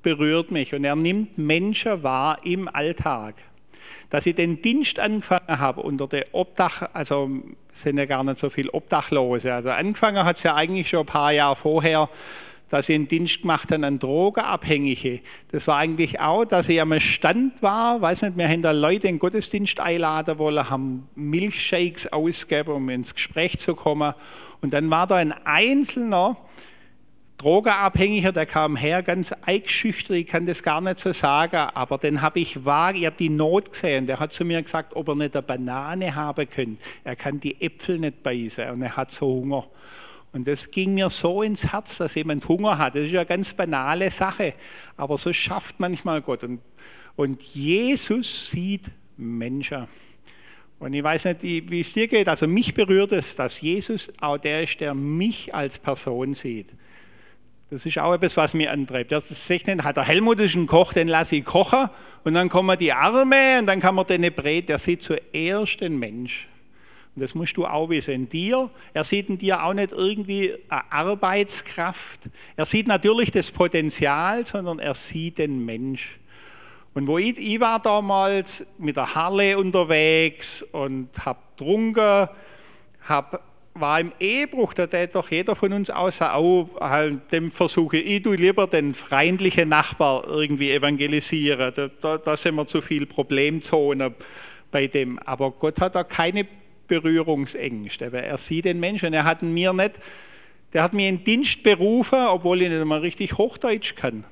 berührt 0.02 0.52
mich 0.52 0.74
und 0.74 0.84
er 0.84 0.96
nimmt 0.96 1.38
Menschen 1.38 2.04
wahr 2.04 2.38
im 2.44 2.68
Alltag. 2.68 3.36
Dass 4.10 4.26
ich 4.26 4.36
den 4.36 4.62
Dienst 4.62 5.00
angefangen 5.00 5.60
habe 5.60 5.82
unter 5.82 6.08
der 6.08 6.28
Obdach, 6.34 6.90
also 6.94 7.30
sind 7.74 7.98
ja 7.98 8.06
gar 8.06 8.24
nicht 8.24 8.40
so 8.40 8.50
viele 8.50 8.72
Obdachlose. 8.72 9.54
Also 9.54 9.70
angefangen 9.70 10.24
hat 10.26 10.38
es 10.38 10.44
ja 10.44 10.56
eigentlich 10.56 10.90
schon 10.90 11.02
ein 11.02 11.06
paar 11.06 11.32
Jahre 11.32 11.56
vorher, 11.56 12.10
dass 12.72 12.88
ich 12.88 12.96
einen 12.96 13.10
Dienst 13.10 13.42
gemacht 13.42 13.70
habe 13.72 13.86
an 13.86 14.00
Drogenabhängige. 14.00 15.20
Das 15.52 15.68
war 15.68 15.78
eigentlich 15.78 16.22
auch, 16.22 16.46
dass 16.46 16.70
ich 16.70 16.82
am 16.82 16.98
Stand 17.02 17.62
war, 17.62 18.02
weiß 18.02 18.22
nicht, 18.22 18.38
wir 18.38 18.48
haben 18.48 18.62
da 18.62 18.72
Leute 18.72 19.08
in 19.08 19.16
den 19.16 19.20
Gottesdienst 19.20 19.82
einladen 19.82 20.40
wollen, 20.40 20.70
haben 20.70 21.08
Milchshakes 21.16 22.14
ausgegeben, 22.14 22.74
um 22.74 22.90
ins 22.90 23.14
Gespräch 23.14 23.60
zu 23.60 23.76
kommen. 23.76 24.14
Und 24.62 24.72
dann 24.72 24.90
war 24.90 25.06
da 25.06 25.16
ein 25.16 25.34
einzelner 25.44 26.38
Drogenabhängiger, 27.40 28.32
der 28.32 28.46
kam 28.46 28.78
her, 28.78 29.04
ganz 29.04 29.34
eingeschüchtert, 29.34 30.16
ich 30.16 30.28
kann 30.28 30.46
das 30.46 30.64
gar 30.64 30.80
nicht 30.80 31.00
so 31.00 31.12
sagen, 31.12 31.58
aber 31.74 31.98
den 31.98 32.22
habe 32.22 32.40
ich 32.40 32.64
wahr, 32.64 32.96
ich 32.96 33.06
habe 33.06 33.18
die 33.20 33.30
Not 33.30 33.72
gesehen. 33.74 34.08
Der 34.08 34.20
hat 34.20 34.32
zu 34.32 34.46
mir 34.46 34.62
gesagt, 34.62 34.96
ob 34.96 35.10
er 35.10 35.16
nicht 35.16 35.36
eine 35.36 35.42
Banane 35.42 36.16
haben 36.16 36.50
kann. 36.50 36.78
Er 37.04 37.18
kann 37.18 37.42
die 37.42 37.60
Äpfel 37.60 38.00
nicht 38.00 38.24
beißen 38.24 38.70
und 38.70 38.82
er 38.82 38.96
hat 38.96 39.12
so 39.12 39.26
Hunger. 39.26 39.68
Und 40.34 40.48
das 40.48 40.72
ging 40.72 40.94
mir 40.94 41.10
so 41.10 41.42
ins 41.42 41.72
Herz, 41.74 41.98
dass 41.98 42.16
jemand 42.16 42.48
Hunger 42.48 42.78
hat. 42.78 42.96
Das 42.96 43.04
ist 43.04 43.12
ja 43.12 43.22
eine 43.22 43.28
ganz 43.28 43.54
banale 43.54 44.10
Sache, 44.12 44.54
aber 44.96 45.18
so 45.18 45.34
schafft 45.34 45.80
manchmal 45.80 46.22
Gott. 46.22 46.44
Und, 46.44 46.62
und 47.16 47.42
Jesus 47.42 48.50
sieht 48.50 48.92
Menschen. 49.18 49.88
Und 50.80 50.94
ich 50.94 51.04
weiß 51.04 51.26
nicht, 51.26 51.44
wie 51.44 51.82
es 51.82 51.94
dir 51.94 52.08
geht. 52.08 52.28
Also 52.28 52.48
mich 52.48 52.74
berührt 52.74 53.12
es, 53.12 53.36
dass 53.36 53.62
Jesus 53.62 54.12
auch 54.20 54.38
der 54.38 54.64
ist, 54.64 54.80
der 54.80 54.94
mich 54.94 55.54
als 55.54 55.78
Person 55.78 56.34
sieht. 56.34 56.70
Das 57.70 57.86
ist 57.86 58.00
auch 58.00 58.14
etwas, 58.14 58.36
was 58.36 58.54
mich 58.54 58.70
antreibt. 58.70 59.12
Das 59.12 59.50
nicht, 59.50 59.68
hat 59.68 59.96
der 59.96 60.04
Helmut 60.04 60.40
ist 60.40 60.56
ein 60.56 60.68
Koch, 60.68 60.92
den 60.92 61.08
lasse 61.08 61.38
ich 61.38 61.46
kochen 61.46 61.90
und 62.24 62.34
dann 62.34 62.50
kommen 62.50 62.78
die 62.78 62.92
Arme 62.92 63.60
und 63.60 63.68
dann 63.68 63.80
kann 63.80 63.96
man 63.96 64.08
den 64.08 64.34
brät. 64.34 64.70
Der 64.70 64.80
sieht 64.80 65.04
zuerst 65.04 65.80
den 65.82 66.00
Mensch. 66.00 66.50
Und 67.16 67.22
das 67.22 67.36
musst 67.36 67.58
du 67.58 67.66
auch 67.66 67.90
wissen. 67.90 68.14
In 68.14 68.30
dir, 68.30 68.70
er 68.94 69.04
sieht 69.04 69.30
in 69.30 69.38
dir 69.38 69.64
auch 69.64 69.74
nicht 69.74 69.92
irgendwie 69.92 70.54
eine 70.70 70.92
Arbeitskraft. 70.92 72.30
Er 72.56 72.66
sieht 72.66 72.88
natürlich 72.88 73.32
das 73.32 73.52
Potenzial, 73.52 74.46
sondern 74.46 74.80
er 74.80 74.96
sieht 74.96 75.38
den 75.38 75.66
Mensch. 75.66 76.20
Und 76.94 77.08
wo 77.08 77.18
ich, 77.18 77.38
ich 77.38 77.60
war 77.60 77.82
damals 77.82 78.66
mit 78.78 78.98
der 78.98 79.16
Halle 79.16 79.58
unterwegs 79.58 80.62
und 80.72 81.10
habe 81.26 81.40
getrunken, 81.58 82.30
habe 83.02 83.40
war 83.74 84.00
im 84.00 84.12
Ehebruch, 84.20 84.74
da 84.74 84.88
tät 84.88 85.16
doch 85.16 85.32
jeder 85.32 85.56
von 85.56 85.72
uns 85.74 85.90
außer 85.90 86.36
auch 86.36 86.70
halt 86.80 87.32
dem 87.32 87.52
versuche, 87.52 87.98
ich 87.98 88.22
tu 88.22 88.34
lieber 88.34 88.68
den 88.68 88.94
freundlichen 88.94 89.70
Nachbar 89.70 90.28
irgendwie 90.28 90.72
evangelisieren. 90.72 91.74
Da, 91.74 91.90
da, 92.02 92.18
da 92.18 92.38
sind 92.38 92.56
wir 92.56 92.68
zu 92.68 92.82
viel 92.82 93.06
Problemzone 93.06 94.14
bei 94.72 94.88
dem. 94.88 95.20
Aber 95.20 95.52
Gott 95.52 95.80
hat 95.80 95.96
da 95.96 96.04
keine 96.04 96.46
Berührungsängste. 96.92 98.12
Er 98.12 98.38
sieht 98.38 98.66
den 98.66 98.82
Menschen. 98.82 99.14
Er 99.14 99.24
hat 99.24 99.44
mir 99.44 99.72
nicht, 99.72 100.00
der 100.74 100.84
hat 100.84 100.94
mir 100.94 101.08
in 101.08 101.24
Dienst 101.24 101.64
berufen, 101.64 102.20
obwohl 102.28 102.62
ich 102.62 102.70
nicht 102.70 102.84
mal 102.84 103.00
richtig 103.00 103.38
Hochdeutsch 103.38 103.96
kann. 103.96 104.26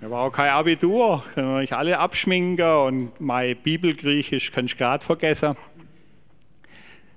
Er 0.00 0.10
war 0.10 0.22
auch 0.22 0.32
kein 0.32 0.48
Abitur, 0.48 1.22
kann 1.34 1.62
ich 1.62 1.74
alle 1.74 1.98
abschminken 1.98 2.64
und 2.64 3.20
mein 3.20 3.54
Bibelgriechisch 3.54 4.50
kann 4.50 4.64
ich 4.64 4.78
gerade 4.78 5.04
vergessen. 5.04 5.56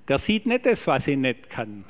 Der 0.10 0.20
sieht 0.20 0.46
nicht 0.46 0.66
das, 0.66 0.86
was 0.86 1.08
ich 1.08 1.16
nicht 1.16 1.50
kann. 1.50 1.86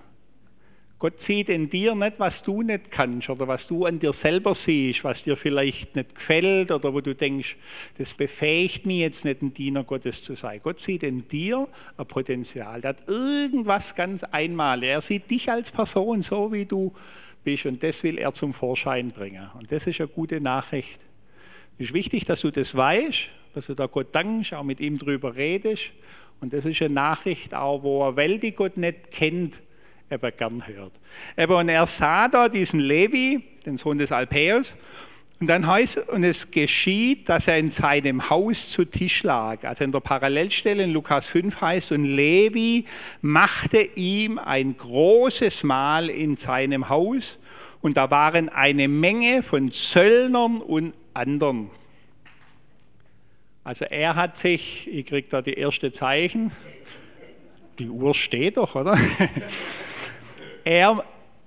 Gott 1.04 1.20
sieht 1.20 1.50
in 1.50 1.68
dir 1.68 1.96
nicht, 1.96 2.18
was 2.18 2.44
du 2.44 2.62
nicht 2.62 2.89
kannst 2.89 3.30
oder 3.30 3.46
was 3.46 3.68
du 3.68 3.84
an 3.84 4.00
dir 4.00 4.13
selber 4.13 4.56
siehst, 4.56 5.04
was 5.04 5.26
dir 5.26 5.36
vielleicht 5.36 5.98
nicht 5.98 6.16
gefällt 6.16 6.72
oder 6.72 6.94
wo 6.94 7.02
du 7.02 7.13
denkst, 7.13 7.58
das 7.98 8.13
befähigt 8.13 8.86
mich 8.86 9.00
jetzt 9.00 9.26
nicht, 9.26 9.42
ein 9.42 9.54
Diener 9.54 9.84
Gottes 9.84 10.24
zu 10.24 10.34
sein. 10.34 10.62
Gott 10.63 10.80
sieht 10.80 11.04
in 11.04 11.28
dir 11.28 11.68
ein 11.98 12.06
Potenzial. 12.06 12.80
Der 12.80 12.92
hat 12.92 13.10
irgendwas 13.10 13.96
ganz 13.96 14.24
Einmaliges. 14.24 14.94
Er 14.94 15.02
sieht 15.02 15.30
dich 15.30 15.52
als 15.52 15.72
Person 15.72 16.22
so, 16.22 16.54
wie 16.54 16.63
du 16.63 16.94
bist 17.44 17.66
und 17.66 17.84
das 17.84 18.02
will 18.04 18.18
er 18.18 18.32
zum 18.32 18.54
Vorschein 18.54 19.10
bringen. 19.12 19.50
Und 19.60 19.74
das 19.74 19.88
ist 19.88 20.00
eine 20.00 20.08
gute 20.08 20.39
Nachricht. 20.39 21.02
Es 21.80 21.88
ist 21.88 21.94
wichtig, 21.94 22.24
dass 22.24 22.39
du 22.39 22.50
das 22.50 22.76
weißt, 22.76 23.30
dass 23.54 23.66
du 23.66 23.74
da 23.74 23.88
Gott 23.88 24.16
dankst, 24.16 24.54
auch 24.54 24.63
mit 24.63 24.80
ihm 24.80 24.98
drüber 24.98 25.36
redest. 25.36 25.92
Und 26.39 26.54
das 26.54 26.63
ist 26.63 26.82
eine 26.82 26.94
Nachricht 26.94 27.54
auch, 27.54 27.84
wo 27.84 28.06
eine 28.06 28.16
Welt, 28.16 28.42
die 28.42 28.54
Gott 28.54 28.78
nicht 28.78 29.12
kennt, 29.12 29.62
eben 30.13 30.32
gern 30.38 30.67
hört. 30.67 30.93
Eben, 31.38 31.54
und 31.54 31.69
er 31.69 31.86
sah 31.86 32.28
da 32.28 32.47
diesen 32.47 32.80
Levi, 32.80 33.43
den 33.65 33.78
Sohn 33.78 33.97
des 33.97 34.12
Alpäus, 34.12 34.76
und 35.39 35.47
dann 35.47 35.67
heißt, 35.67 35.97
und 36.10 36.23
es 36.23 36.52
geschieht, 36.52 37.28
dass 37.28 37.49
er 37.49 37.58
in 37.58 37.69
seinem 37.69 38.30
Haus 38.30 38.69
zu 38.69 38.86
Tisch 38.86 39.23
lag. 39.23 39.65
Also 39.65 39.84
in 39.84 39.91
der 39.91 39.99
Parallelstelle 39.99 40.84
in 40.84 40.91
Lukas 40.91 41.28
5 41.28 41.60
heißt, 41.60 41.91
und 41.91 42.06
Levi 42.06 42.86
machte 43.21 43.82
ihm 43.95 44.38
ein 44.38 44.78
großes 44.78 45.63
Mahl 45.63 46.10
in 46.10 46.38
seinem 46.38 46.88
Haus, 46.88 47.39
und 47.82 47.97
da 47.97 48.10
waren 48.10 48.47
eine 48.47 48.88
Menge 48.88 49.43
von 49.43 49.69
Zöllnern 49.69 50.62
und 50.62 50.93
anderen. 51.13 51.69
Also 53.65 53.84
er 53.84 54.15
hat 54.15 54.38
sich, 54.38 54.89
ich 54.89 55.06
kriege 55.06 55.28
da 55.30 55.41
die 55.41 55.56
erste 55.56 55.91
Zeichen, 55.91 56.54
die 57.80 57.89
Uhr 57.89 58.13
steht 58.13 58.56
doch, 58.56 58.76
oder? 58.76 58.97
er, 60.63 61.04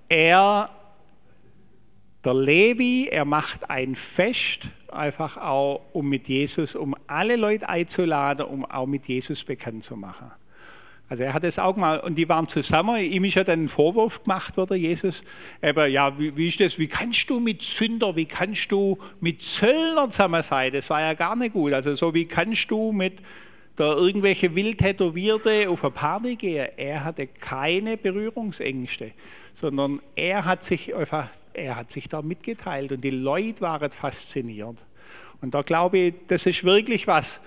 er, 0.09 0.71
der 2.25 2.35
Levi, 2.35 3.09
er 3.11 3.25
macht 3.25 3.71
ein 3.71 3.95
Fest, 3.95 4.69
einfach 4.91 5.37
auch, 5.37 5.83
um 5.93 6.09
mit 6.09 6.29
Jesus, 6.29 6.75
um 6.75 6.95
alle 7.07 7.37
Leute 7.37 7.69
einzuladen, 7.69 8.47
um 8.47 8.65
auch 8.65 8.87
mit 8.87 9.07
Jesus 9.07 9.45
bekannt 9.45 9.85
zu 9.85 9.97
machen. 9.97 10.31
Also 11.09 11.23
er 11.23 11.35
hat 11.35 11.45
es 11.45 11.59
auch 11.61 11.77
mal, 11.77 12.01
und 12.01 12.17
die 12.17 12.29
waren 12.29 12.49
zusammen, 12.49 12.97
ihm 12.97 13.25
ist 13.25 13.35
ja 13.35 13.45
dann 13.45 13.65
ein 13.65 13.69
Vorwurf 13.69 14.25
gemacht 14.25 14.57
worden, 14.57 14.77
Jesus, 14.77 15.23
aber 15.63 15.87
ja, 15.87 16.19
wie, 16.19 16.37
wie 16.37 16.49
ist 16.49 16.59
das, 16.59 16.81
wie 16.81 16.89
kannst 16.89 17.31
du 17.31 17.39
mit 17.39 17.63
Sünder, 17.63 18.17
wie 18.17 18.25
kannst 18.25 18.73
du 18.73 18.99
mit 19.21 19.41
Zöllnern 19.41 20.11
zusammen 20.11 20.43
sein, 20.43 20.73
das 20.73 20.91
war 20.91 21.01
ja 21.01 21.15
gar 21.15 21.37
nicht 21.37 21.53
gut, 21.53 21.73
also 21.75 21.95
so 21.95 22.13
wie 22.13 22.25
kannst 22.25 22.69
du 22.73 22.91
mit 22.91 23.21
da 23.77 23.95
irgendwelche 23.95 24.55
Wildtätowierte 24.55 25.69
auf 25.69 25.85
eine 25.85 25.91
Party 25.91 26.37
gehen. 26.37 26.69
Er 26.77 27.05
hatte 27.05 27.27
keine 27.27 27.97
Berührungsängste, 27.97 29.13
sondern 29.55 30.01
er 30.17 30.45
hat 30.45 30.65
sich 30.65 30.95
einfach, 30.95 31.29
er 31.53 31.77
hat 31.77 31.91
sich 31.91 32.09
da 32.09 32.23
mitgeteilt 32.23 32.93
und 32.93 33.05
die 33.05 33.11
Leute 33.11 33.61
waren 33.61 33.91
fasziniert. 33.91 34.79
Und 35.43 35.55
da 35.55 35.63
glaube 35.63 35.99
ich, 35.99 36.15
das 36.29 36.47
ist 36.47 36.65
wirklich 36.65 37.07
was, 37.07 37.41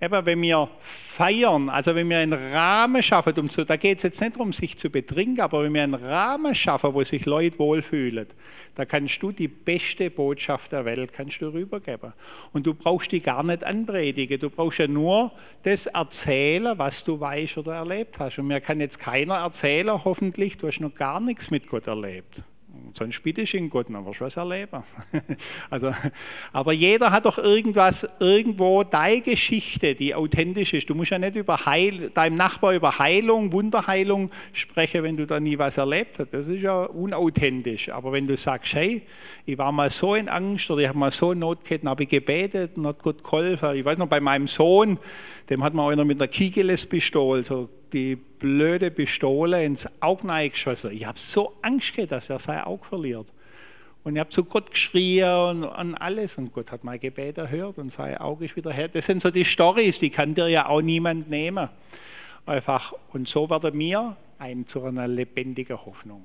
Eben, 0.00 0.26
wenn 0.26 0.40
wir 0.42 0.68
feiern, 0.78 1.68
also 1.68 1.92
wenn 1.96 2.08
wir 2.08 2.18
einen 2.18 2.32
Rahmen 2.32 3.02
schaffen, 3.02 3.32
um 3.36 3.50
zu, 3.50 3.64
da 3.64 3.74
geht 3.74 3.96
es 3.98 4.04
jetzt 4.04 4.20
nicht 4.20 4.36
darum, 4.36 4.52
sich 4.52 4.78
zu 4.78 4.90
betrinken, 4.90 5.40
aber 5.40 5.64
wenn 5.64 5.74
wir 5.74 5.82
einen 5.82 5.94
Rahmen 5.94 6.54
schaffen, 6.54 6.94
wo 6.94 7.02
sich 7.02 7.26
Leute 7.26 7.58
wohlfühlen, 7.58 8.28
da 8.76 8.84
kannst 8.84 9.20
du 9.20 9.32
die 9.32 9.48
beste 9.48 10.08
Botschaft 10.08 10.70
der 10.70 10.84
Welt 10.84 11.12
kannst 11.12 11.40
du 11.40 11.48
rübergeben. 11.48 12.12
Und 12.52 12.64
du 12.64 12.74
brauchst 12.74 13.10
die 13.10 13.20
gar 13.20 13.42
nicht 13.42 13.64
anpredigen, 13.64 14.38
du 14.38 14.50
brauchst 14.50 14.78
ja 14.78 14.86
nur 14.86 15.32
das 15.64 15.86
erzählen, 15.86 16.78
was 16.78 17.02
du 17.02 17.18
weißt 17.18 17.58
oder 17.58 17.74
erlebt 17.74 18.20
hast. 18.20 18.38
Und 18.38 18.46
mir 18.46 18.60
kann 18.60 18.78
jetzt 18.80 19.00
keiner 19.00 19.38
erzählen, 19.38 20.04
hoffentlich, 20.04 20.58
du 20.58 20.68
hast 20.68 20.78
noch 20.78 20.94
gar 20.94 21.18
nichts 21.18 21.50
mit 21.50 21.66
Gott 21.66 21.88
erlebt 21.88 22.44
sonst 22.94 23.22
bitte 23.22 23.42
ich 23.42 23.54
in 23.54 23.70
Gott, 23.70 23.88
dann 23.90 24.04
wirst 24.06 24.20
du 24.20 24.24
was 24.24 24.36
erleben. 24.36 24.82
also, 25.70 25.92
aber 26.52 26.72
jeder 26.72 27.10
hat 27.10 27.24
doch 27.24 27.38
irgendwas, 27.38 28.08
irgendwo 28.20 28.84
deine 28.84 29.20
Geschichte, 29.20 29.94
die 29.94 30.14
authentisch 30.14 30.74
ist. 30.74 30.88
Du 30.88 30.94
musst 30.94 31.10
ja 31.10 31.18
nicht 31.18 31.36
über 31.36 31.66
Heil, 31.66 32.10
deinem 32.10 32.36
Nachbar 32.36 32.74
über 32.74 32.98
Heilung, 32.98 33.52
Wunderheilung 33.52 34.30
sprechen, 34.52 35.02
wenn 35.02 35.16
du 35.16 35.26
da 35.26 35.40
nie 35.40 35.58
was 35.58 35.76
erlebt 35.76 36.18
hast. 36.18 36.32
Das 36.32 36.48
ist 36.48 36.62
ja 36.62 36.84
unauthentisch. 36.84 37.88
Aber 37.90 38.12
wenn 38.12 38.26
du 38.26 38.36
sagst, 38.36 38.74
hey, 38.74 39.02
ich 39.46 39.58
war 39.58 39.72
mal 39.72 39.90
so 39.90 40.14
in 40.14 40.28
Angst 40.28 40.70
oder 40.70 40.82
ich 40.82 40.88
habe 40.88 40.98
mal 40.98 41.10
so 41.10 41.32
in 41.32 41.40
Not 41.40 41.64
gehabt, 41.64 41.84
habe 41.84 42.02
ich 42.02 42.08
gebetet 42.08 42.76
und 42.76 42.86
hat 42.86 43.02
Gott 43.02 43.22
geholfen. 43.22 43.74
Ich 43.74 43.84
weiß 43.84 43.98
noch, 43.98 44.08
bei 44.08 44.20
meinem 44.20 44.46
Sohn, 44.46 44.98
dem 45.50 45.64
hat 45.64 45.74
man 45.74 45.92
einer 45.92 46.04
mit 46.04 46.20
einer 46.20 46.28
Kiegeles-Pistole, 46.28 47.42
so 47.42 47.68
die 47.92 48.16
blöde 48.16 48.90
Pistole 48.90 49.64
ins 49.64 49.88
Auge 50.00 50.50
geschossen. 50.50 50.92
Ich 50.92 51.06
habe 51.06 51.18
so 51.18 51.54
Angst 51.62 51.94
gehabt, 51.94 52.12
dass 52.12 52.30
er 52.30 52.38
sein 52.38 52.64
Auge 52.64 52.84
verliert. 52.84 53.26
Und 54.04 54.16
ich 54.16 54.20
habe 54.20 54.30
zu 54.30 54.44
Gott 54.44 54.70
geschrien 54.70 55.64
und 55.64 55.64
an 55.64 55.94
alles. 55.94 56.38
Und 56.38 56.52
Gott 56.52 56.72
hat 56.72 56.84
mein 56.84 57.00
Gebet 57.00 57.38
erhört 57.38 57.78
und 57.78 57.92
sein 57.92 58.16
Auge 58.18 58.46
ist 58.46 58.56
wieder 58.56 58.72
her. 58.72 58.88
Das 58.88 59.06
sind 59.06 59.20
so 59.20 59.30
die 59.30 59.44
Stories, 59.44 59.98
die 59.98 60.10
kann 60.10 60.34
dir 60.34 60.48
ja 60.48 60.66
auch 60.66 60.80
niemand 60.80 61.28
nehmen. 61.28 61.68
Einfach. 62.46 62.94
Und 63.12 63.28
so 63.28 63.50
wird 63.50 63.64
er 63.64 63.72
mir 63.72 64.16
ein 64.38 64.66
zu 64.66 64.82
einer 64.84 65.06
lebendigen 65.08 65.84
Hoffnung. 65.84 66.22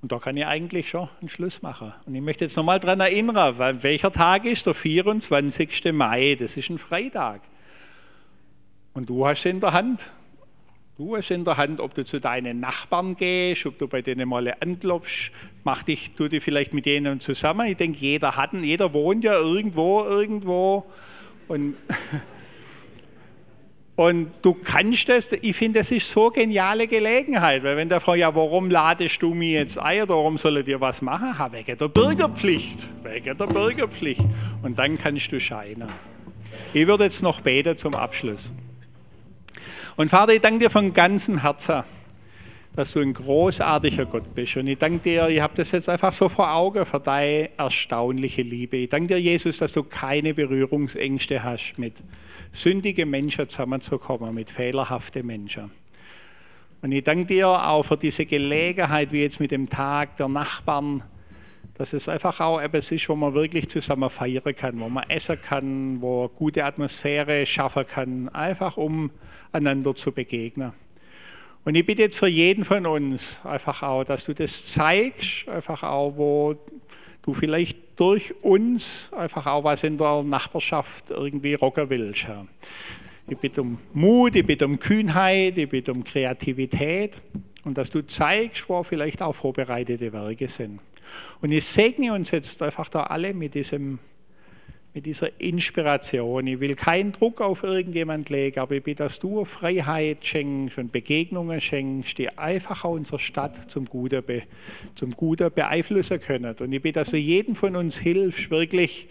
Und 0.00 0.12
da 0.12 0.18
kann 0.18 0.36
ich 0.36 0.46
eigentlich 0.46 0.88
schon 0.88 1.08
einen 1.20 1.28
Schluss 1.28 1.60
machen. 1.60 1.92
Und 2.06 2.14
ich 2.14 2.22
möchte 2.22 2.44
jetzt 2.44 2.56
nochmal 2.56 2.78
daran 2.78 3.00
erinnern, 3.00 3.58
welcher 3.82 4.12
Tag 4.12 4.44
ist? 4.44 4.66
Der 4.66 4.74
24. 4.74 5.92
Mai, 5.92 6.36
das 6.38 6.56
ist 6.56 6.70
ein 6.70 6.78
Freitag. 6.78 7.42
Und 8.98 9.08
du 9.08 9.24
hast 9.24 9.46
in 9.46 9.60
der 9.60 9.74
Hand, 9.74 10.10
du 10.96 11.16
hast 11.16 11.30
in 11.30 11.44
der 11.44 11.56
Hand, 11.56 11.78
ob 11.78 11.94
du 11.94 12.04
zu 12.04 12.18
deinen 12.18 12.58
Nachbarn 12.58 13.14
gehst, 13.14 13.64
ob 13.64 13.78
du 13.78 13.86
bei 13.86 14.02
denen 14.02 14.28
mal 14.28 14.52
anklopfst, 14.58 15.30
mach 15.62 15.84
dich, 15.84 16.10
tu 16.16 16.26
dich 16.26 16.42
vielleicht 16.42 16.74
mit 16.74 16.84
denen 16.84 17.20
zusammen. 17.20 17.68
Ich 17.68 17.76
denke, 17.76 17.96
jeder 17.96 18.34
hat, 18.34 18.54
jeder 18.54 18.92
wohnt 18.92 19.22
ja 19.22 19.38
irgendwo, 19.38 20.02
irgendwo. 20.02 20.84
Und, 21.46 21.76
und 23.94 24.32
du 24.42 24.54
kannst 24.54 25.08
das, 25.08 25.30
ich 25.30 25.54
finde, 25.54 25.78
das 25.78 25.92
ist 25.92 26.10
so 26.10 26.32
eine 26.32 26.42
geniale 26.42 26.88
Gelegenheit, 26.88 27.62
weil 27.62 27.76
wenn 27.76 27.88
der 27.88 28.00
fragt, 28.00 28.18
ja, 28.18 28.34
warum 28.34 28.68
ladest 28.68 29.22
du 29.22 29.32
mir 29.32 29.60
jetzt 29.60 29.78
ein 29.78 30.02
oder 30.02 30.16
warum 30.16 30.38
soll 30.38 30.56
ich 30.56 30.64
dir 30.64 30.80
was 30.80 31.02
machen? 31.02 31.38
Ha, 31.38 31.52
wegen 31.52 31.78
der 31.78 31.86
Bürgerpflicht, 31.86 32.88
wegen 33.04 33.38
der 33.38 33.46
Bürgerpflicht. 33.46 34.24
Und 34.64 34.76
dann 34.76 34.98
kannst 34.98 35.30
du 35.30 35.38
scheinen. 35.38 35.88
Ich 36.74 36.88
würde 36.88 37.04
jetzt 37.04 37.22
noch 37.22 37.42
beten 37.42 37.76
zum 37.76 37.94
Abschluss. 37.94 38.52
Und 39.98 40.10
Vater, 40.10 40.32
ich 40.32 40.40
danke 40.40 40.60
dir 40.60 40.70
von 40.70 40.92
ganzem 40.92 41.42
Herzen, 41.42 41.82
dass 42.76 42.92
du 42.92 43.00
ein 43.00 43.12
großartiger 43.12 44.06
Gott 44.06 44.32
bist. 44.32 44.56
Und 44.56 44.68
ich 44.68 44.78
danke 44.78 45.00
dir, 45.00 45.28
ich 45.28 45.40
habe 45.40 45.54
das 45.56 45.72
jetzt 45.72 45.88
einfach 45.88 46.12
so 46.12 46.28
vor 46.28 46.54
Augen, 46.54 46.86
für 46.86 47.00
deine 47.00 47.50
erstaunliche 47.58 48.42
Liebe. 48.42 48.76
Ich 48.76 48.90
danke 48.90 49.08
dir, 49.08 49.20
Jesus, 49.20 49.58
dass 49.58 49.72
du 49.72 49.82
keine 49.82 50.34
Berührungsängste 50.34 51.42
hast, 51.42 51.78
mit 51.78 51.94
sündigen 52.52 53.10
Menschen 53.10 53.48
zusammenzukommen, 53.48 54.32
mit 54.36 54.50
fehlerhaften 54.50 55.26
Menschen. 55.26 55.72
Und 56.80 56.92
ich 56.92 57.02
danke 57.02 57.26
dir 57.26 57.48
auch 57.48 57.82
für 57.82 57.96
diese 57.96 58.24
Gelegenheit, 58.24 59.10
wie 59.10 59.22
jetzt 59.22 59.40
mit 59.40 59.50
dem 59.50 59.68
Tag 59.68 60.16
der 60.16 60.28
Nachbarn, 60.28 61.02
dass 61.78 61.92
es 61.92 62.08
einfach 62.08 62.40
auch 62.40 62.60
etwas 62.60 62.90
ist, 62.90 63.08
wo 63.08 63.14
man 63.14 63.34
wirklich 63.34 63.68
zusammen 63.68 64.10
feiern 64.10 64.54
kann, 64.54 64.80
wo 64.80 64.88
man 64.88 65.08
essen 65.08 65.40
kann, 65.40 66.02
wo 66.02 66.22
eine 66.22 66.28
gute 66.30 66.64
Atmosphäre 66.64 67.46
schaffen 67.46 67.86
kann, 67.86 68.28
einfach 68.30 68.76
um 68.76 69.10
einander 69.52 69.94
zu 69.94 70.10
begegnen. 70.10 70.72
Und 71.64 71.76
ich 71.76 71.86
bitte 71.86 72.02
jetzt 72.02 72.18
für 72.18 72.26
jeden 72.26 72.64
von 72.64 72.84
uns 72.84 73.40
einfach 73.44 73.82
auch, 73.82 74.02
dass 74.02 74.24
du 74.24 74.34
das 74.34 74.66
zeigst, 74.66 75.48
einfach 75.48 75.84
auch, 75.84 76.16
wo 76.16 76.56
du 77.22 77.32
vielleicht 77.32 77.78
durch 77.96 78.34
uns 78.42 79.10
einfach 79.16 79.46
auch 79.46 79.62
was 79.62 79.84
in 79.84 79.98
der 79.98 80.22
Nachbarschaft 80.22 81.10
irgendwie 81.10 81.54
rocken 81.54 81.90
willst. 81.90 82.26
Ich 83.28 83.38
bitte 83.38 83.62
um 83.62 83.78
Mut, 83.92 84.34
ich 84.34 84.46
bitte 84.46 84.64
um 84.64 84.78
Kühnheit, 84.78 85.58
ich 85.58 85.68
bitte 85.68 85.92
um 85.92 86.02
Kreativität 86.02 87.16
und 87.64 87.76
dass 87.76 87.90
du 87.90 88.04
zeigst, 88.04 88.68
wo 88.68 88.82
vielleicht 88.82 89.20
auch 89.22 89.34
vorbereitete 89.34 90.12
Werke 90.12 90.48
sind. 90.48 90.80
Und 91.40 91.52
ich 91.52 91.64
segne 91.64 92.12
uns 92.12 92.30
jetzt 92.30 92.62
einfach 92.62 92.88
da 92.88 93.04
alle 93.04 93.34
mit 93.34 93.54
diesem 93.54 93.98
mit 94.94 95.06
dieser 95.06 95.40
Inspiration. 95.40 96.46
Ich 96.46 96.58
will 96.58 96.74
keinen 96.74 97.12
Druck 97.12 97.40
auf 97.40 97.62
irgendjemand 97.62 98.30
legen, 98.30 98.58
aber 98.58 98.76
ich 98.76 98.82
bitte, 98.82 99.04
dass 99.04 99.20
du 99.20 99.44
Freiheit 99.44 100.26
schenkst 100.26 100.78
und 100.78 100.90
Begegnungen 100.90 101.60
schenkst, 101.60 102.18
die 102.18 102.36
einfach 102.36 102.84
unsere 102.84 103.20
Stadt 103.20 103.70
zum 103.70 103.84
Guten, 103.84 104.24
be, 104.24 104.42
zum 104.96 105.14
beeinflussen 105.54 106.20
können. 106.20 106.54
Und 106.58 106.72
ich 106.72 106.82
bitte, 106.82 107.00
dass 107.00 107.10
du 107.10 107.16
jeden 107.16 107.54
von 107.54 107.76
uns 107.76 107.98
hilfst, 107.98 108.50
wirklich 108.50 109.06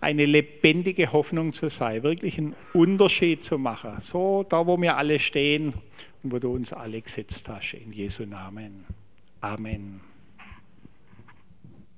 eine 0.00 0.24
lebendige 0.24 1.12
Hoffnung 1.12 1.52
zu 1.52 1.68
sein, 1.68 2.02
wirklich 2.02 2.38
einen 2.38 2.54
Unterschied 2.72 3.42
zu 3.42 3.58
machen. 3.58 3.92
So 4.00 4.44
da, 4.48 4.66
wo 4.66 4.80
wir 4.80 4.96
alle 4.96 5.18
stehen 5.18 5.74
und 6.22 6.32
wo 6.32 6.38
du 6.38 6.54
uns 6.54 6.72
alle 6.72 7.02
gesetzt 7.02 7.48
hast. 7.48 7.74
In 7.74 7.92
Jesu 7.92 8.24
Namen. 8.24 8.84
Amen. 9.40 10.15